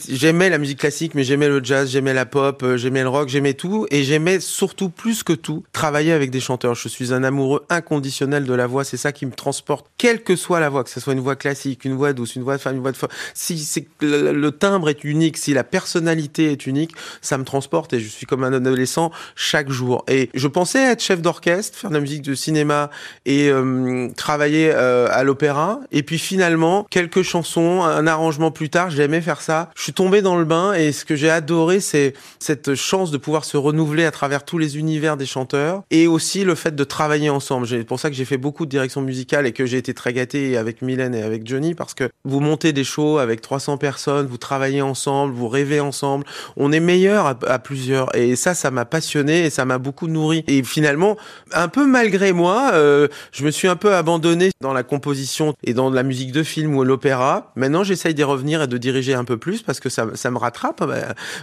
j'aimais 0.09 0.49
la 0.49 0.57
musique 0.57 0.79
classique, 0.79 1.15
mais 1.15 1.23
j'aimais 1.23 1.47
le 1.47 1.63
jazz, 1.63 1.89
j'aimais 1.89 2.13
la 2.13 2.25
pop, 2.25 2.65
j'aimais 2.75 3.03
le 3.03 3.09
rock, 3.09 3.29
j'aimais 3.29 3.53
tout. 3.53 3.87
Et 3.91 4.03
j'aimais 4.03 4.39
surtout 4.39 4.89
plus 4.89 5.23
que 5.23 5.33
tout 5.33 5.63
travailler 5.73 6.11
avec 6.11 6.31
des 6.31 6.39
chanteurs. 6.39 6.75
Je 6.75 6.87
suis 6.87 7.13
un 7.13 7.23
amoureux 7.23 7.65
inconditionnel 7.69 8.45
de 8.45 8.53
la 8.53 8.67
voix. 8.67 8.83
C'est 8.83 8.97
ça 8.97 9.11
qui 9.11 9.25
me 9.25 9.31
transporte, 9.31 9.87
quelle 9.97 10.23
que 10.23 10.35
soit 10.35 10.59
la 10.59 10.69
voix, 10.69 10.83
que 10.83 10.89
ce 10.89 10.99
soit 10.99 11.13
une 11.13 11.19
voix 11.19 11.35
classique, 11.35 11.85
une 11.85 11.93
voix 11.93 12.13
douce, 12.13 12.35
une 12.35 12.43
voix 12.43 12.57
de 12.57 12.61
femme, 12.61 12.75
une 12.75 12.81
voix 12.81 12.91
de 12.91 12.97
Si 13.33 13.59
c'est 13.59 13.87
le, 14.01 14.31
le 14.31 14.51
timbre 14.51 14.89
est 14.89 15.03
unique, 15.03 15.37
si 15.37 15.53
la 15.53 15.63
personnalité 15.63 16.51
est 16.51 16.65
unique, 16.65 16.91
ça 17.21 17.37
me 17.37 17.43
transporte 17.43 17.93
et 17.93 17.99
je 17.99 18.07
suis 18.07 18.25
comme 18.25 18.43
un 18.43 18.53
adolescent 18.53 19.11
chaque 19.35 19.69
jour. 19.69 20.03
Et 20.07 20.29
je 20.33 20.47
pensais 20.47 20.79
être 20.79 21.01
chef 21.01 21.21
d'orchestre, 21.21 21.77
faire 21.77 21.89
de 21.89 21.95
la 21.95 22.01
musique 22.01 22.21
de 22.21 22.35
cinéma 22.35 22.89
et 23.25 23.49
euh, 23.49 24.09
travailler 24.15 24.71
euh, 24.73 25.07
à 25.11 25.23
l'opéra. 25.23 25.79
Et 25.91 26.03
puis 26.03 26.19
finalement, 26.19 26.85
quelques 26.89 27.23
chansons, 27.23 27.83
un 27.83 28.07
arrangement 28.07 28.51
plus 28.51 28.69
tard, 28.73 28.89
j'aimais 28.89 29.21
faire 29.21 29.39
ça. 29.39 29.69
Je 29.75 29.83
suis 29.83 29.93
tombé 29.93 30.23
dans 30.23 30.35
le 30.35 30.45
bain 30.45 30.73
et 30.73 30.91
ce 30.91 31.05
que 31.05 31.15
j'ai 31.15 31.29
adoré, 31.29 31.79
c'est 31.79 32.13
cette 32.39 32.73
chance 32.73 33.11
de 33.11 33.17
pouvoir 33.17 33.45
se 33.45 33.55
renouveler 33.55 34.03
à 34.03 34.11
travers 34.11 34.43
tous 34.43 34.57
les 34.57 34.77
univers 34.79 35.15
des 35.15 35.27
chanteurs 35.27 35.83
et 35.91 36.07
aussi 36.07 36.43
le 36.43 36.55
fait 36.55 36.75
de 36.75 36.83
travailler 36.83 37.29
ensemble. 37.29 37.67
C'est 37.67 37.83
pour 37.83 37.99
ça 37.99 38.09
que 38.09 38.15
j'ai 38.15 38.25
fait 38.25 38.37
beaucoup 38.37 38.65
de 38.65 38.71
direction 38.71 39.01
musicale 39.01 39.45
et 39.45 39.51
que 39.51 39.67
j'ai 39.67 39.77
été 39.77 39.93
très 39.93 40.11
gâté 40.11 40.57
avec 40.57 40.81
Mylène 40.81 41.13
et 41.13 41.21
avec 41.21 41.47
Johnny 41.47 41.75
parce 41.75 41.93
que 41.93 42.09
vous 42.25 42.39
montez 42.39 42.73
des 42.73 42.83
shows 42.83 43.19
avec 43.19 43.41
300 43.41 43.77
personnes, 43.77 44.25
vous 44.25 44.37
travaillez 44.37 44.81
ensemble, 44.81 45.33
vous 45.33 45.49
rêvez 45.49 45.79
ensemble. 45.79 46.25
On 46.57 46.71
est 46.71 46.79
meilleur 46.79 47.27
à, 47.27 47.59
plusieurs 47.59 48.15
et 48.15 48.35
ça, 48.35 48.55
ça 48.55 48.71
m'a 48.71 48.85
passionné 48.85 49.45
et 49.45 49.49
ça 49.51 49.65
m'a 49.65 49.77
beaucoup 49.77 50.07
nourri. 50.07 50.43
Et 50.47 50.63
finalement, 50.63 51.15
un 51.51 51.67
peu 51.67 51.85
malgré 51.85 52.33
moi, 52.33 52.71
euh, 52.73 53.07
je 53.31 53.45
me 53.45 53.51
suis 53.51 53.67
un 53.67 53.75
peu 53.75 53.93
abandonné 53.93 54.49
dans 54.61 54.73
la 54.73 54.81
composition 54.81 55.53
et 55.63 55.75
dans 55.75 55.91
la 55.91 56.01
musique 56.01 56.31
de 56.31 56.41
film 56.41 56.75
ou 56.75 56.83
l'opéra. 56.83 57.51
Maintenant, 57.55 57.83
j'essaye 57.83 58.15
d'y 58.15 58.23
revenir 58.23 58.62
et 58.63 58.67
de 58.67 58.77
diriger 58.77 59.13
un 59.13 59.25
peu 59.25 59.37
plus 59.37 59.61
parce 59.61 59.79
que 59.79 59.89
ça, 59.89 60.07
ça 60.15 60.31
me 60.31 60.37
rattrape. 60.37 60.83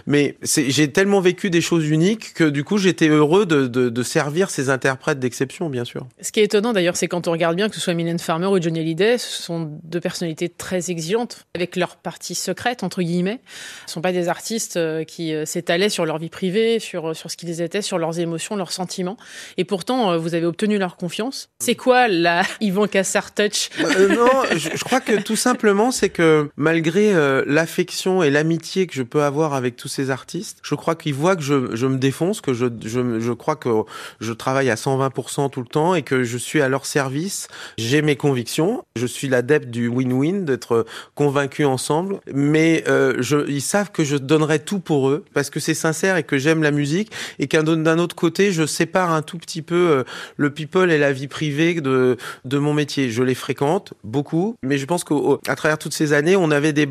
Mais 0.07 0.37
j'ai 0.43 0.91
tellement 0.91 1.21
vécu 1.21 1.49
des 1.49 1.61
choses 1.61 1.87
uniques 1.87 2.33
que 2.33 2.43
du 2.43 2.63
coup, 2.63 2.77
j'étais 2.77 3.07
heureux 3.07 3.45
de, 3.45 3.67
de, 3.67 3.89
de, 3.89 4.03
servir 4.03 4.49
ces 4.49 4.69
interprètes 4.69 5.19
d'exception, 5.19 5.69
bien 5.69 5.85
sûr. 5.85 6.07
Ce 6.21 6.31
qui 6.31 6.39
est 6.39 6.43
étonnant 6.43 6.73
d'ailleurs, 6.73 6.97
c'est 6.97 7.07
quand 7.07 7.27
on 7.27 7.31
regarde 7.31 7.55
bien 7.55 7.69
que 7.69 7.75
ce 7.75 7.81
soit 7.81 7.93
Mylène 7.93 8.19
Farmer 8.19 8.47
ou 8.47 8.61
Johnny 8.61 8.79
Hallyday, 8.79 9.17
ce 9.17 9.41
sont 9.41 9.79
deux 9.83 9.99
personnalités 9.99 10.49
très 10.49 10.91
exigeantes 10.91 11.45
avec 11.55 11.75
leur 11.75 11.95
partie 11.95 12.35
secrète 12.35 12.83
entre 12.83 13.01
guillemets. 13.01 13.39
Ce 13.87 13.93
sont 13.93 14.01
pas 14.01 14.11
des 14.11 14.27
artistes 14.27 14.77
euh, 14.77 15.03
qui 15.03 15.33
euh, 15.33 15.45
s'étalaient 15.45 15.89
sur 15.89 16.05
leur 16.05 16.17
vie 16.17 16.29
privée, 16.29 16.79
sur 16.79 17.15
sur 17.15 17.31
ce 17.31 17.37
qu'ils 17.37 17.61
étaient, 17.61 17.81
sur 17.81 17.97
leurs 17.97 18.19
émotions, 18.19 18.55
leurs 18.55 18.71
sentiments. 18.71 19.17
Et 19.57 19.65
pourtant, 19.65 20.11
euh, 20.11 20.17
vous 20.17 20.35
avez 20.35 20.45
obtenu 20.45 20.77
leur 20.77 20.97
confiance. 20.97 21.49
C'est 21.59 21.75
quoi 21.75 22.07
la 22.07 22.43
Yvan 22.61 22.87
Cassar 22.87 23.33
touch 23.33 23.69
Non, 23.79 24.43
je, 24.55 24.83
crois 24.83 25.01
que 25.01 25.21
tout 25.21 25.35
simplement, 25.35 25.91
c'est 25.91 26.09
que 26.09 26.49
malgré 26.57 27.10
l'affection 27.45 28.23
et 28.23 28.29
l'amitié 28.29 28.87
que 28.87 28.93
je 28.93 29.03
peux 29.03 29.23
avoir 29.23 29.53
avec 29.53 29.75
tous 29.75 29.87
ces 29.87 30.09
artistes, 30.09 30.59
je 30.63 30.75
crois 30.75 30.95
qu'ils 30.95 31.13
voient 31.13 31.35
que 31.35 31.41
je, 31.41 31.85
me 31.85 31.97
défonce, 31.97 32.41
que 32.41 32.53
je, 32.53 32.65
je, 32.83 33.31
crois 33.31 33.55
que 33.55 33.69
je 34.19 34.33
travaille 34.33 34.69
à 34.69 34.75
120% 34.75 35.49
tout 35.49 35.61
le 35.61 35.67
temps 35.67 35.95
et 35.95 36.01
que 36.01 36.23
je 36.23 36.37
suis 36.37 36.61
à 36.61 36.69
leur 36.69 36.85
service. 36.85 37.47
J'ai 37.77 38.01
mes 38.01 38.15
convictions. 38.15 38.83
Je 38.95 39.05
suis 39.05 39.27
l'adepte 39.27 39.69
du 39.69 39.87
win-win, 39.87 40.45
d'être 40.45 40.85
convaincu 41.15 41.65
ensemble. 41.65 42.19
Mais 42.33 42.83
euh, 42.87 43.21
ils 43.47 43.61
savent 43.61 43.91
que 43.91 44.03
je 44.03 44.17
donnerai 44.17 44.59
tout 44.59 44.79
pour 44.79 45.09
eux 45.09 45.25
parce 45.33 45.49
que 45.49 45.59
c'est 45.59 45.73
sincère 45.73 46.17
et 46.17 46.23
que 46.23 46.37
j'aime 46.37 46.63
la 46.63 46.71
musique 46.71 47.11
et 47.39 47.47
qu'un 47.47 47.63
d'un 47.63 47.99
autre 47.99 48.15
côté, 48.15 48.51
je 48.51 48.65
sépare 48.65 49.11
un 49.11 49.21
tout 49.21 49.37
petit 49.37 49.61
peu 49.61 49.75
euh, 49.75 50.03
le 50.37 50.49
people 50.49 50.91
et 50.91 50.97
la 50.97 51.11
vie 51.11 51.27
privée 51.27 51.79
de 51.79 52.17
de 52.45 52.57
mon 52.57 52.73
métier. 52.73 53.09
Je 53.09 53.23
les 53.23 53.35
fréquente 53.35 53.93
beaucoup, 54.03 54.55
mais 54.63 54.77
je 54.77 54.85
pense 54.85 55.03
qu'à 55.03 55.55
travers 55.55 55.77
toutes 55.77 55.93
ces 55.93 56.13
années, 56.13 56.35
on 56.35 56.51
avait 56.51 56.73
des 56.73 56.85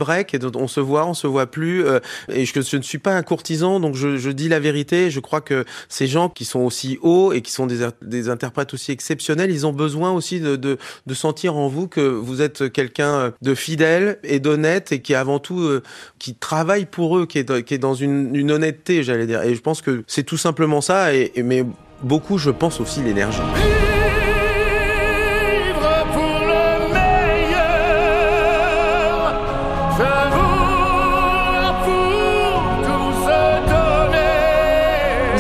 on 0.55 0.69
se 0.69 0.81
voit, 0.81 1.07
on 1.07 1.15
se 1.15 1.27
voit 1.27 1.47
plus. 1.47 1.85
Euh, 1.85 2.01
et 2.29 2.45
je, 2.45 2.77
ne 2.77 2.83
suis 2.83 2.99
pas 2.99 3.15
un 3.15 3.23
courtisan, 3.23 3.81
donc 3.81 3.95
je, 3.95 4.31
dis 4.31 4.49
la 4.49 4.61
vérité. 4.61 5.11
Je 5.11 5.21
crois 5.21 5.41
que 5.41 5.65
ces 5.89 6.07
gens 6.07 6.29
qui 6.29 6.45
sont 6.45 6.61
aussi 6.61 6.99
hauts 7.03 7.33
et 7.33 7.43
qui 7.43 7.53
sont 7.53 7.67
des, 7.67 8.29
interprètes 8.29 8.75
aussi 8.75 8.93
exceptionnels, 8.93 9.51
ils 9.51 9.67
ont 9.67 9.73
besoin 9.73 10.13
aussi 10.13 10.41
de, 10.41 10.79
sentir 11.13 11.57
en 11.57 11.69
vous 11.69 11.87
que 11.87 12.01
vous 12.01 12.41
êtes 12.41 12.73
quelqu'un 12.73 13.33
de 13.43 13.55
fidèle 13.55 14.19
et 14.23 14.41
d'honnête 14.41 14.93
et 14.93 15.01
qui 15.03 15.15
avant 15.15 15.39
tout 15.39 15.61
euh, 15.61 15.83
qui 16.19 16.35
travaille 16.35 16.87
pour 16.87 17.19
eux, 17.19 17.27
qui 17.27 17.39
est, 17.39 17.79
dans 17.79 17.95
une, 17.95 18.51
honnêteté, 18.51 19.03
j'allais 19.03 19.27
dire. 19.27 19.43
Et 19.43 19.55
je 19.55 19.61
pense 19.61 19.83
que 19.83 20.03
c'est 20.07 20.23
tout 20.23 20.39
simplement 20.39 20.81
ça. 20.81 21.09
Mais 21.45 21.65
beaucoup, 22.03 22.39
je 22.39 22.51
pense 22.51 22.81
aussi 22.81 23.03
l'énergie. 23.03 23.41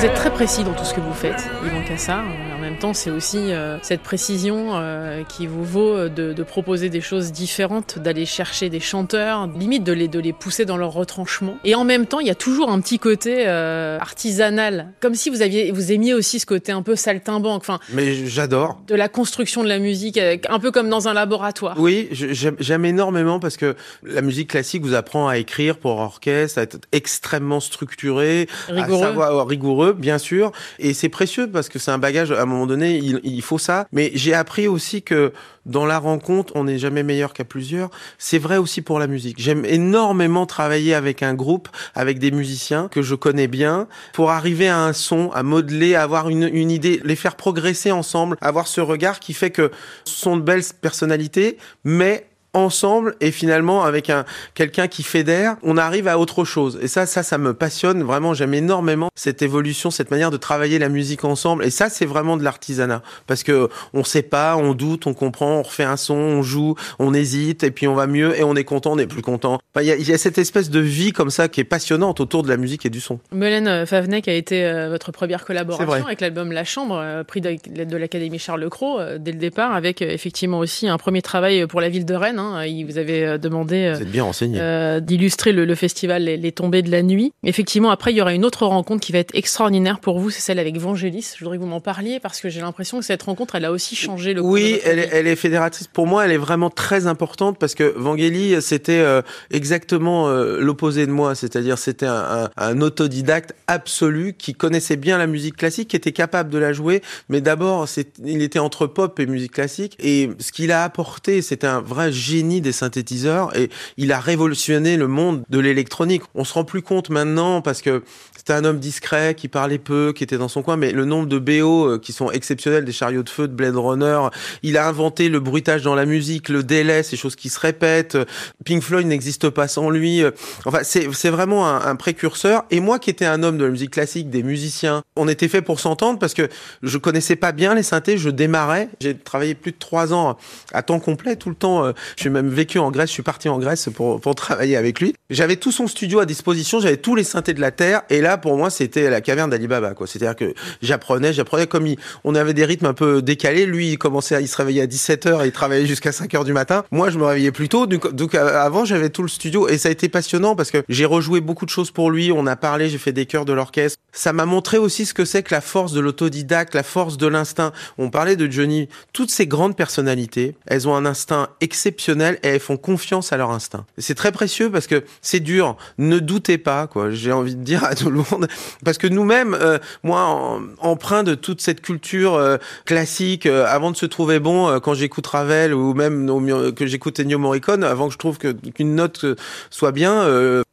Vous 0.00 0.06
êtes 0.06 0.14
très 0.14 0.32
précis 0.32 0.64
dans 0.64 0.72
tout 0.72 0.86
ce 0.86 0.94
que 0.94 1.00
vous 1.02 1.12
faites, 1.12 1.44
Yvan 1.62 1.82
Cassard. 1.86 2.24
En 2.56 2.58
même 2.58 2.78
temps, 2.78 2.94
c'est 2.94 3.10
aussi 3.10 3.36
euh, 3.52 3.76
cette 3.82 4.00
précision 4.00 4.70
euh, 4.72 5.24
qui 5.24 5.46
vous 5.46 5.62
vaut 5.62 6.08
de, 6.08 6.32
de, 6.32 6.42
proposer 6.42 6.88
des 6.88 7.02
choses 7.02 7.32
différentes, 7.32 7.98
d'aller 7.98 8.24
chercher 8.24 8.70
des 8.70 8.80
chanteurs, 8.80 9.46
limite 9.46 9.84
de 9.84 9.92
les, 9.92 10.08
de 10.08 10.18
les 10.18 10.32
pousser 10.32 10.64
dans 10.64 10.78
leur 10.78 10.92
retranchement. 10.92 11.58
Et 11.64 11.74
en 11.74 11.84
même 11.84 12.06
temps, 12.06 12.18
il 12.18 12.26
y 12.26 12.30
a 12.30 12.34
toujours 12.34 12.70
un 12.70 12.80
petit 12.80 12.98
côté 12.98 13.46
euh, 13.46 13.98
artisanal, 13.98 14.88
comme 15.00 15.14
si 15.14 15.28
vous 15.28 15.42
aviez, 15.42 15.70
vous 15.70 15.92
aimiez 15.92 16.14
aussi 16.14 16.38
ce 16.38 16.46
côté 16.46 16.72
un 16.72 16.80
peu 16.80 16.96
saltimbanque. 16.96 17.60
Enfin, 17.60 17.78
mais 17.92 18.24
j'adore. 18.26 18.80
De 18.86 18.94
la 18.94 19.10
construction 19.10 19.62
de 19.62 19.68
la 19.68 19.78
musique, 19.78 20.18
un 20.18 20.58
peu 20.60 20.70
comme 20.70 20.88
dans 20.88 21.08
un 21.08 21.12
laboratoire. 21.12 21.76
Oui, 21.78 22.08
j'aime 22.10 22.84
énormément 22.86 23.38
parce 23.38 23.58
que 23.58 23.76
la 24.02 24.22
musique 24.22 24.48
classique 24.48 24.82
vous 24.82 24.94
apprend 24.94 25.28
à 25.28 25.36
écrire 25.36 25.76
pour 25.76 25.98
orchestre, 25.98 26.58
à 26.58 26.62
être 26.62 26.78
extrêmement 26.92 27.60
structuré, 27.60 28.48
rigoureux. 28.68 29.04
à 29.04 29.08
savoir 29.08 29.46
rigoureux 29.46 29.89
bien 29.92 30.18
sûr, 30.18 30.52
et 30.78 30.94
c'est 30.94 31.08
précieux 31.08 31.48
parce 31.50 31.68
que 31.68 31.78
c'est 31.78 31.90
un 31.90 31.98
bagage. 31.98 32.32
À 32.32 32.42
un 32.42 32.46
moment 32.46 32.66
donné, 32.66 32.96
il, 32.98 33.42
faut 33.42 33.58
ça. 33.58 33.86
Mais 33.92 34.10
j'ai 34.14 34.34
appris 34.34 34.68
aussi 34.68 35.02
que 35.02 35.32
dans 35.66 35.86
la 35.86 35.98
rencontre, 35.98 36.52
on 36.56 36.64
n'est 36.64 36.78
jamais 36.78 37.02
meilleur 37.02 37.32
qu'à 37.32 37.44
plusieurs. 37.44 37.90
C'est 38.18 38.38
vrai 38.38 38.56
aussi 38.56 38.82
pour 38.82 38.98
la 38.98 39.06
musique. 39.06 39.40
J'aime 39.40 39.64
énormément 39.64 40.46
travailler 40.46 40.94
avec 40.94 41.22
un 41.22 41.34
groupe, 41.34 41.68
avec 41.94 42.18
des 42.18 42.30
musiciens 42.30 42.88
que 42.88 43.02
je 43.02 43.14
connais 43.14 43.48
bien, 43.48 43.86
pour 44.12 44.30
arriver 44.30 44.68
à 44.68 44.80
un 44.84 44.92
son, 44.92 45.30
à 45.32 45.42
modeler, 45.42 45.94
à 45.94 46.02
avoir 46.02 46.28
une, 46.28 46.48
une 46.52 46.70
idée, 46.70 47.00
les 47.04 47.16
faire 47.16 47.36
progresser 47.36 47.90
ensemble, 47.90 48.36
avoir 48.40 48.66
ce 48.66 48.80
regard 48.80 49.20
qui 49.20 49.34
fait 49.34 49.50
que 49.50 49.70
ce 50.04 50.20
sont 50.20 50.36
de 50.36 50.42
belles 50.42 50.64
personnalités, 50.80 51.58
mais 51.84 52.29
ensemble 52.52 53.14
et 53.20 53.30
finalement 53.30 53.84
avec 53.84 54.10
un 54.10 54.24
quelqu'un 54.54 54.88
qui 54.88 55.02
fédère, 55.02 55.56
on 55.62 55.76
arrive 55.76 56.08
à 56.08 56.18
autre 56.18 56.44
chose. 56.44 56.78
Et 56.82 56.88
ça, 56.88 57.06
ça, 57.06 57.22
ça 57.22 57.38
me 57.38 57.54
passionne 57.54 58.02
vraiment. 58.02 58.34
J'aime 58.34 58.54
énormément 58.54 59.08
cette 59.14 59.42
évolution, 59.42 59.90
cette 59.90 60.10
manière 60.10 60.30
de 60.30 60.36
travailler 60.36 60.78
la 60.78 60.88
musique 60.88 61.24
ensemble. 61.24 61.64
Et 61.64 61.70
ça, 61.70 61.88
c'est 61.88 62.06
vraiment 62.06 62.36
de 62.36 62.42
l'artisanat 62.42 63.02
parce 63.26 63.42
que 63.42 63.68
on 63.94 64.04
sait 64.04 64.22
pas, 64.22 64.56
on 64.56 64.74
doute, 64.74 65.06
on 65.06 65.14
comprend, 65.14 65.58
on 65.58 65.62
refait 65.62 65.84
un 65.84 65.96
son, 65.96 66.14
on 66.14 66.42
joue, 66.42 66.74
on 66.98 67.14
hésite 67.14 67.62
et 67.62 67.70
puis 67.70 67.86
on 67.86 67.94
va 67.94 68.06
mieux 68.06 68.38
et 68.38 68.42
on 68.42 68.56
est 68.56 68.64
content, 68.64 68.92
on 68.92 68.98
est 68.98 69.06
plus 69.06 69.22
content. 69.22 69.58
Il 69.76 69.86
y, 69.86 69.92
a, 69.92 69.96
y, 69.96 70.12
a, 70.12 70.18
cette 70.18 70.38
espèce 70.38 70.70
de 70.70 70.80
vie 70.80 71.12
comme 71.12 71.30
ça 71.30 71.48
qui 71.48 71.60
est 71.60 71.64
passionnante 71.64 72.20
autour 72.20 72.42
de 72.42 72.48
la 72.48 72.56
musique 72.56 72.84
et 72.86 72.90
du 72.90 73.00
son. 73.00 73.20
Melaine 73.32 73.68
euh, 73.68 73.86
Favnek 73.86 74.26
a 74.26 74.32
été 74.34 74.64
euh, 74.64 74.88
votre 74.88 75.12
première 75.12 75.44
collaboration 75.44 76.06
avec 76.06 76.20
l'album 76.20 76.52
La 76.52 76.64
Chambre, 76.64 76.98
euh, 77.00 77.24
prix 77.24 77.40
de, 77.40 77.84
de 77.84 77.96
l'Académie 77.96 78.38
Charles 78.38 78.68
Cros 78.68 78.98
dès 79.18 79.32
le 79.32 79.38
départ, 79.38 79.72
avec 79.72 80.02
effectivement 80.02 80.58
aussi 80.58 80.88
un 80.88 80.98
premier 80.98 81.22
travail 81.22 81.66
pour 81.66 81.80
la 81.80 81.88
ville 81.88 82.04
de 82.04 82.14
Rennes 82.14 82.39
Hein. 82.40 82.64
Il 82.66 82.84
vous 82.84 82.98
avait 82.98 83.24
euh, 83.24 83.38
demandé 83.38 83.94
renseigné. 84.20 84.58
euh, 84.60 85.00
d'illustrer 85.00 85.52
le, 85.52 85.64
le 85.64 85.74
festival 85.74 86.24
les, 86.24 86.36
les 86.36 86.52
Tombées 86.52 86.82
de 86.82 86.90
la 86.90 87.02
Nuit. 87.02 87.32
Effectivement, 87.44 87.90
après, 87.90 88.12
il 88.12 88.16
y 88.16 88.20
aura 88.20 88.34
une 88.34 88.44
autre 88.44 88.66
rencontre 88.66 89.04
qui 89.04 89.12
va 89.12 89.18
être 89.18 89.34
extraordinaire 89.34 90.00
pour 90.00 90.18
vous, 90.18 90.30
c'est 90.30 90.40
celle 90.40 90.58
avec 90.58 90.76
Vangelis. 90.78 91.34
Je 91.38 91.44
voudrais 91.44 91.58
que 91.58 91.62
vous 91.62 91.68
m'en 91.68 91.80
parliez 91.80 92.18
parce 92.20 92.40
que 92.40 92.48
j'ai 92.48 92.60
l'impression 92.60 92.98
que 92.98 93.04
cette 93.04 93.22
rencontre, 93.22 93.54
elle 93.54 93.64
a 93.64 93.72
aussi 93.72 93.94
changé 93.96 94.34
le 94.34 94.40
cours 94.42 94.50
de 94.50 94.54
Oui, 94.54 94.78
elle 94.84 94.98
est, 94.98 95.08
elle 95.12 95.26
est 95.26 95.36
fédératrice. 95.36 95.86
Pour 95.86 96.06
moi, 96.06 96.24
elle 96.24 96.32
est 96.32 96.36
vraiment 96.38 96.70
très 96.70 97.06
importante 97.06 97.58
parce 97.58 97.74
que 97.74 97.92
Vangelis, 97.96 98.60
c'était 98.62 98.98
euh, 99.00 99.22
exactement 99.50 100.28
euh, 100.28 100.58
l'opposé 100.60 101.06
de 101.06 101.12
moi. 101.12 101.34
C'est-à-dire, 101.34 101.78
c'était 101.78 102.06
un, 102.06 102.46
un- 102.46 102.50
un 102.56 102.80
autodidacte 102.80 103.54
absolu 103.66 104.34
qui 104.36 104.54
connaissait 104.54 104.96
bien 104.96 105.18
la 105.18 105.26
musique 105.26 105.56
classique, 105.56 105.88
qui 105.88 105.96
était 105.96 106.12
capable 106.12 106.50
de 106.50 106.58
la 106.58 106.72
jouer. 106.72 107.02
Mais 107.28 107.40
d'abord, 107.40 107.86
il 108.24 108.42
était 108.42 108.58
entre 108.58 108.86
pop 108.86 109.18
et 109.20 109.26
musique 109.26 109.52
classique. 109.52 109.96
Et 110.00 110.30
ce 110.38 110.52
qu'il 110.52 110.72
a 110.72 110.84
apporté, 110.84 111.42
c'était 111.42 111.66
un 111.66 111.80
vrai 111.80 112.10
génie 112.12 112.29
des 112.30 112.72
synthétiseurs. 112.72 113.56
Et 113.56 113.70
il 113.96 114.12
a 114.12 114.20
révolutionné 114.20 114.96
le 114.96 115.08
monde 115.08 115.42
de 115.50 115.58
l'électronique. 115.58 116.22
On 116.34 116.44
se 116.44 116.54
rend 116.54 116.64
plus 116.64 116.82
compte 116.82 117.10
maintenant 117.10 117.60
parce 117.60 117.82
que 117.82 118.02
c'était 118.36 118.52
un 118.52 118.64
homme 118.64 118.78
discret 118.78 119.34
qui 119.34 119.48
parlait 119.48 119.78
peu, 119.78 120.12
qui 120.14 120.22
était 120.22 120.38
dans 120.38 120.48
son 120.48 120.62
coin. 120.62 120.76
Mais 120.76 120.92
le 120.92 121.04
nombre 121.04 121.26
de 121.26 121.38
BO 121.38 121.86
euh, 121.86 121.98
qui 121.98 122.12
sont 122.12 122.30
exceptionnels, 122.30 122.84
des 122.84 122.92
chariots 122.92 123.22
de 123.22 123.28
feu, 123.28 123.48
de 123.48 123.52
Blade 123.52 123.76
Runner, 123.76 124.28
il 124.62 124.76
a 124.76 124.86
inventé 124.86 125.28
le 125.28 125.40
bruitage 125.40 125.82
dans 125.82 125.94
la 125.94 126.06
musique, 126.06 126.48
le 126.48 126.62
délai, 126.62 127.02
ces 127.02 127.16
choses 127.16 127.36
qui 127.36 127.48
se 127.48 127.58
répètent. 127.58 128.16
Pink 128.64 128.82
Floyd 128.82 129.06
n'existe 129.06 129.50
pas 129.50 129.66
sans 129.66 129.90
lui. 129.90 130.22
Enfin, 130.64 130.80
c'est 130.82 131.30
vraiment 131.30 131.68
un, 131.68 131.84
un 131.84 131.96
précurseur. 131.96 132.64
Et 132.70 132.80
moi, 132.80 132.98
qui 132.98 133.10
étais 133.10 133.26
un 133.26 133.42
homme 133.42 133.58
de 133.58 133.64
la 133.64 133.70
musique 133.70 133.90
classique, 133.90 134.30
des 134.30 134.42
musiciens, 134.42 135.02
on 135.16 135.28
était 135.28 135.48
fait 135.48 135.62
pour 135.62 135.80
s'entendre 135.80 136.18
parce 136.18 136.34
que 136.34 136.48
je 136.82 136.98
connaissais 136.98 137.36
pas 137.36 137.52
bien 137.52 137.74
les 137.74 137.82
synthés. 137.82 138.18
Je 138.18 138.30
démarrais. 138.30 138.88
J'ai 139.00 139.16
travaillé 139.16 139.54
plus 139.54 139.72
de 139.72 139.78
trois 139.78 140.14
ans 140.14 140.36
à 140.72 140.82
temps 140.82 141.00
complet, 141.00 141.36
tout 141.36 141.50
le 141.50 141.56
temps. 141.56 141.92
Je 142.20 142.24
suis 142.24 142.30
même 142.30 142.50
vécu 142.50 142.78
en 142.78 142.90
Grèce. 142.90 143.08
Je 143.08 143.14
suis 143.14 143.22
parti 143.22 143.48
en 143.48 143.58
Grèce 143.58 143.88
pour 143.94 144.20
pour 144.20 144.34
travailler 144.34 144.76
avec 144.76 145.00
lui. 145.00 145.14
J'avais 145.30 145.56
tout 145.56 145.72
son 145.72 145.86
studio 145.86 146.18
à 146.18 146.26
disposition. 146.26 146.78
J'avais 146.78 146.98
tous 146.98 147.14
les 147.14 147.24
synthés 147.24 147.54
de 147.54 147.62
la 147.62 147.70
terre. 147.70 148.02
Et 148.10 148.20
là, 148.20 148.36
pour 148.36 148.58
moi, 148.58 148.68
c'était 148.68 149.08
la 149.08 149.22
caverne 149.22 149.48
d'Alibaba. 149.48 149.94
Quoi. 149.94 150.06
C'est-à-dire 150.06 150.36
que 150.36 150.52
j'apprenais, 150.82 151.32
j'apprenais 151.32 151.66
comme 151.66 151.86
il, 151.86 151.96
on 152.24 152.34
avait 152.34 152.52
des 152.52 152.66
rythmes 152.66 152.84
un 152.84 152.92
peu 152.92 153.22
décalés. 153.22 153.64
Lui, 153.64 153.92
il 153.92 153.96
commençait, 153.96 154.34
à, 154.34 154.42
il 154.42 154.48
se 154.48 154.56
réveillait 154.58 154.82
à 154.82 154.86
17 154.86 155.28
h 155.28 155.42
et 155.42 155.46
il 155.46 155.52
travaillait 155.52 155.86
jusqu'à 155.86 156.12
5 156.12 156.30
h 156.30 156.44
du 156.44 156.52
matin. 156.52 156.84
Moi, 156.90 157.08
je 157.08 157.16
me 157.16 157.24
réveillais 157.24 157.52
plus 157.52 157.70
tôt. 157.70 157.86
Donc, 157.86 158.14
donc, 158.14 158.34
euh, 158.34 158.60
avant, 158.60 158.84
j'avais 158.84 159.08
tout 159.08 159.22
le 159.22 159.28
studio 159.28 159.66
et 159.66 159.78
ça 159.78 159.88
a 159.88 159.92
été 159.92 160.10
passionnant 160.10 160.54
parce 160.54 160.70
que 160.70 160.82
j'ai 160.90 161.06
rejoué 161.06 161.40
beaucoup 161.40 161.64
de 161.64 161.70
choses 161.70 161.90
pour 161.90 162.10
lui. 162.10 162.32
On 162.32 162.46
a 162.46 162.56
parlé, 162.56 162.90
j'ai 162.90 162.98
fait 162.98 163.12
des 163.12 163.24
chœurs 163.24 163.46
de 163.46 163.54
l'orchestre. 163.54 163.98
Ça 164.12 164.34
m'a 164.34 164.44
montré 164.44 164.76
aussi 164.76 165.06
ce 165.06 165.14
que 165.14 165.24
c'est 165.24 165.42
que 165.42 165.54
la 165.54 165.62
force 165.62 165.94
de 165.94 166.00
l'autodidacte, 166.00 166.74
la 166.74 166.82
force 166.82 167.16
de 167.16 167.28
l'instinct. 167.28 167.72
On 167.96 168.10
parlait 168.10 168.36
de 168.36 168.50
Johnny. 168.50 168.90
Toutes 169.14 169.30
ces 169.30 169.46
grandes 169.46 169.74
personnalités, 169.74 170.54
elles 170.66 170.86
ont 170.86 170.94
un 170.94 171.06
instinct 171.06 171.48
exceptionnel 171.62 172.09
et 172.18 172.48
elles 172.48 172.60
font 172.60 172.76
confiance 172.76 173.32
à 173.32 173.36
leur 173.36 173.50
instinct. 173.50 173.84
C'est 173.98 174.14
très 174.14 174.32
précieux 174.32 174.70
parce 174.70 174.86
que 174.86 175.04
c'est 175.22 175.40
dur. 175.40 175.76
Ne 175.98 176.18
doutez 176.18 176.58
pas, 176.58 176.86
quoi. 176.86 177.10
J'ai 177.10 177.32
envie 177.32 177.54
de 177.54 177.62
dire 177.62 177.84
à 177.84 177.94
tout 177.94 178.10
le 178.10 178.16
monde. 178.30 178.48
Parce 178.84 178.98
que 178.98 179.06
nous-mêmes, 179.06 179.54
euh, 179.54 179.78
moi, 180.02 180.60
empreint 180.78 181.22
de 181.22 181.34
toute 181.34 181.60
cette 181.60 181.80
culture 181.80 182.34
euh, 182.34 182.56
classique, 182.84 183.46
euh, 183.46 183.66
avant 183.68 183.90
de 183.90 183.96
se 183.96 184.06
trouver 184.06 184.40
bon, 184.40 184.80
quand 184.80 184.94
j'écoute 184.94 185.26
Ravel 185.26 185.74
ou 185.74 185.94
même 185.94 186.26
que 186.74 186.86
j'écoute 186.86 187.20
Ennio 187.20 187.38
Morricone, 187.38 187.84
avant 187.84 188.08
que 188.08 188.12
je 188.12 188.18
trouve 188.18 188.38
qu'une 188.38 188.94
note 188.94 189.24
soit 189.70 189.92
bien, 189.92 190.26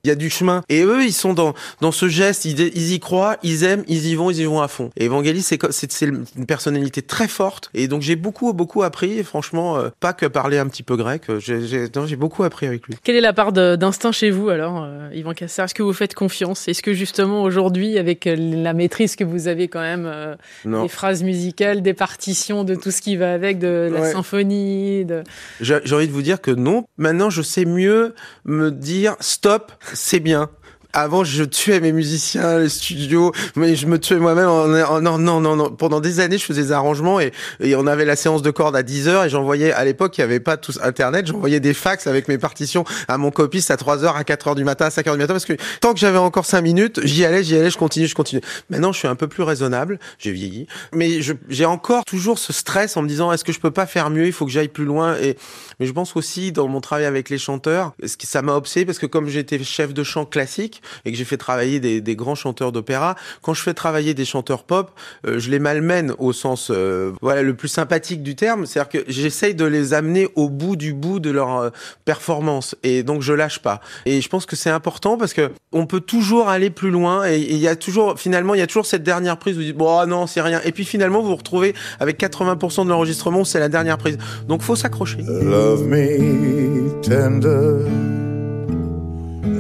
il 0.03 0.07
y 0.07 0.11
a 0.11 0.15
du 0.15 0.29
chemin. 0.29 0.63
Et 0.69 0.83
eux, 0.83 1.03
ils 1.03 1.13
sont 1.13 1.33
dans 1.33 1.53
dans 1.81 1.91
ce 1.91 2.07
geste, 2.07 2.45
ils, 2.45 2.93
y 2.93 2.99
croient, 2.99 3.37
ils 3.43 3.63
aiment, 3.63 3.83
ils 3.87 4.07
y 4.07 4.15
vont, 4.15 4.31
ils 4.31 4.39
y 4.39 4.45
vont 4.45 4.61
à 4.61 4.67
fond. 4.67 4.91
Et 4.97 5.05
Evangelis, 5.05 5.43
c'est 5.43 6.01
une 6.01 6.45
personnalité 6.45 7.01
très 7.01 7.27
forte. 7.27 7.69
Et 7.73 7.87
donc 7.87 8.01
j'ai 8.01 8.15
beaucoup 8.15 8.53
beaucoup 8.53 8.83
appris. 8.83 9.23
Franchement, 9.23 9.77
pas 9.99 10.13
que 10.13 10.25
parler 10.25 10.57
un 10.57 10.67
petit 10.67 10.83
peu 10.83 10.95
grec. 10.95 11.26
J'ai 11.39 12.15
beaucoup 12.15 12.43
appris 12.43 12.65
avec 12.67 12.87
lui. 12.87 12.95
Quelle 13.03 13.15
est 13.15 13.21
la 13.21 13.33
part 13.33 13.51
d'instinct 13.51 14.11
chez 14.11 14.29
vous 14.29 14.49
alors, 14.49 14.83
euh, 14.83 15.09
Yvan 15.13 15.33
Cassard 15.33 15.65
Est-ce 15.65 15.73
que 15.75 15.83
vous 15.83 15.93
faites 15.93 16.13
confiance? 16.13 16.67
Est-ce 16.67 16.81
que 16.81 16.93
justement 16.93 17.43
aujourd'hui, 17.43 17.97
avec 17.97 18.27
euh, 18.27 18.35
la 18.37 18.73
maîtrise 18.73 19.15
que 19.15 19.23
vous 19.23 19.47
avez 19.47 19.67
quand 19.67 19.81
même 19.81 20.05
euh, 20.05 20.35
des 20.65 20.87
phrases 20.87 21.23
musicales, 21.23 21.81
des 21.81 21.93
partitions, 21.93 22.63
de 22.63 22.75
tout 22.75 22.91
ce 22.91 23.01
qui 23.01 23.15
va 23.17 23.33
avec, 23.33 23.59
de 23.59 23.89
la 23.91 24.01
Ouais. 24.01 24.11
symphonie, 24.11 25.05
de... 25.05 25.23
J'ai 25.59 25.75
envie 25.93 26.07
de 26.07 26.13
vous 26.13 26.21
dire 26.21 26.39
que 26.41 26.51
non. 26.51 26.85
Maintenant, 26.97 27.29
je 27.29 27.41
sais 27.41 27.65
mieux 27.65 28.13
me 28.45 28.71
dire 28.71 29.15
stop, 29.19 29.71
c'est 29.93 30.19
bien. 30.19 30.49
Avant, 30.93 31.23
je 31.23 31.43
tuais 31.43 31.79
mes 31.79 31.91
musiciens, 31.91 32.59
les 32.59 32.69
studios, 32.69 33.31
mais 33.55 33.75
je 33.75 33.85
me 33.87 33.99
tuais 33.99 34.17
moi-même. 34.17 34.47
En, 34.47 34.73
en- 34.73 35.01
non, 35.01 35.39
non, 35.39 35.55
non. 35.55 35.69
Pendant 35.69 35.99
des 35.99 36.19
années, 36.19 36.37
je 36.37 36.45
faisais 36.45 36.63
des 36.63 36.71
arrangements 36.71 37.19
et, 37.19 37.31
on 37.75 37.85
avait 37.87 38.05
la 38.05 38.15
séance 38.15 38.41
de 38.41 38.49
cordes 38.51 38.75
à 38.75 38.83
10 38.83 39.07
heures 39.07 39.23
et 39.25 39.29
j'envoyais, 39.29 39.71
à 39.71 39.85
l'époque, 39.85 40.17
il 40.17 40.21
n'y 40.21 40.25
avait 40.25 40.39
pas 40.39 40.57
tous 40.57 40.79
Internet, 40.81 41.27
j'envoyais 41.27 41.59
des 41.59 41.73
fax 41.73 42.07
avec 42.07 42.27
mes 42.27 42.37
partitions 42.37 42.83
à 43.07 43.17
mon 43.17 43.29
copiste 43.31 43.69
à 43.71 43.77
3 43.77 44.03
heures, 44.03 44.15
à 44.15 44.23
4 44.23 44.47
heures 44.49 44.55
du 44.55 44.63
matin, 44.63 44.85
à 44.85 44.89
5 44.89 45.05
heures 45.07 45.15
du 45.15 45.21
matin, 45.21 45.33
parce 45.33 45.45
que 45.45 45.53
tant 45.81 45.93
que 45.93 45.99
j'avais 45.99 46.17
encore 46.17 46.45
5 46.45 46.61
minutes, 46.61 46.99
j'y 47.03 47.25
allais, 47.25 47.43
j'y 47.43 47.55
allais, 47.55 47.69
je 47.69 47.77
continue, 47.77 48.07
je 48.07 48.15
continue. 48.15 48.41
Maintenant, 48.69 48.91
je 48.91 48.99
suis 48.99 49.07
un 49.07 49.15
peu 49.15 49.27
plus 49.27 49.43
raisonnable, 49.43 49.99
j'ai 50.17 50.31
vieilli, 50.31 50.67
mais 50.93 51.19
j'ai 51.49 51.65
encore 51.65 52.05
toujours 52.05 52.39
ce 52.39 52.53
stress 52.53 52.97
en 52.97 53.01
me 53.03 53.07
disant, 53.07 53.31
est-ce 53.31 53.43
que 53.43 53.51
je 53.51 53.59
peux 53.59 53.71
pas 53.71 53.85
faire 53.85 54.09
mieux, 54.09 54.25
il 54.25 54.33
faut 54.33 54.45
que 54.45 54.51
j'aille 54.51 54.67
plus 54.69 54.85
loin 54.85 55.15
et, 55.21 55.37
mais 55.79 55.85
je 55.85 55.91
pense 55.91 56.15
aussi 56.15 56.51
dans 56.51 56.67
mon 56.67 56.81
travail 56.81 57.05
avec 57.05 57.29
les 57.29 57.37
chanteurs, 57.37 57.93
ça 58.23 58.41
m'a 58.41 58.53
obsédé 58.53 58.85
parce 58.85 58.99
que 58.99 59.05
comme 59.05 59.27
j'étais 59.27 59.61
chef 59.63 59.93
de 59.93 60.03
chant 60.03 60.25
classique 60.25 60.76
et 61.05 61.11
que 61.11 61.17
j'ai 61.17 61.25
fait 61.25 61.37
travailler 61.37 61.79
des, 61.79 62.15
grands 62.15 62.35
chanteurs 62.35 62.71
d'opéra, 62.71 63.15
quand 63.41 63.53
je 63.53 63.61
fais 63.61 63.73
travailler 63.73 64.13
des 64.13 64.25
chanteurs 64.25 64.63
pop, 64.63 64.91
euh, 65.25 65.39
je 65.39 65.51
les 65.51 65.59
malmène 65.59 66.13
au 66.17 66.33
sens 66.33 66.71
euh, 66.71 67.11
voilà 67.21 67.43
le 67.43 67.55
plus 67.55 67.67
sympathique 67.67 68.23
du 68.23 68.35
terme, 68.35 68.65
c'est-à-dire 68.65 68.89
que 68.89 69.11
j'essaye 69.11 69.53
de 69.53 69.65
les 69.65 69.93
amener 69.93 70.27
au 70.35 70.49
bout 70.49 70.75
du 70.75 70.93
bout 70.93 71.19
de 71.19 71.29
leur 71.29 71.57
euh, 71.57 71.69
performance 72.05 72.75
et 72.83 73.03
donc 73.03 73.21
je 73.21 73.33
lâche 73.33 73.59
pas. 73.59 73.81
Et 74.05 74.21
je 74.21 74.29
pense 74.29 74.45
que 74.45 74.55
c'est 74.55 74.69
important 74.69 75.17
parce 75.17 75.33
que 75.33 75.51
on 75.71 75.85
peut 75.85 75.99
toujours 75.99 76.49
aller 76.49 76.69
plus 76.69 76.89
loin 76.89 77.27
et 77.27 77.37
il 77.37 77.57
y 77.57 77.67
a 77.67 77.75
toujours 77.75 78.19
finalement 78.19 78.55
il 78.55 78.59
y 78.59 78.63
a 78.63 78.67
toujours 78.67 78.85
cette 78.85 79.03
dernière 79.03 79.37
prise 79.37 79.55
où 79.55 79.59
vous 79.59 79.65
dites 79.65 79.77
bon 79.77 79.97
ah 79.97 80.05
non 80.05 80.27
c'est 80.27 80.41
rien 80.41 80.61
et 80.63 80.71
puis 80.71 80.85
finalement 80.85 81.21
vous 81.21 81.29
vous 81.29 81.35
retrouvez 81.35 81.75
avec 81.99 82.19
80% 82.19 82.85
de 82.85 82.89
l'enregistrement 82.89 83.43
c'est 83.43 83.59
la 83.59 83.69
dernière 83.69 83.97
prise. 83.97 84.17
Donc 84.47 84.61
faut 84.61 84.75
s'accrocher. 84.75 85.17
Love 85.21 85.85
me 85.85 87.01
tender, 87.01 87.85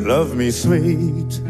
love 0.07 0.37
me 0.37 0.49
sweet, 0.49 1.41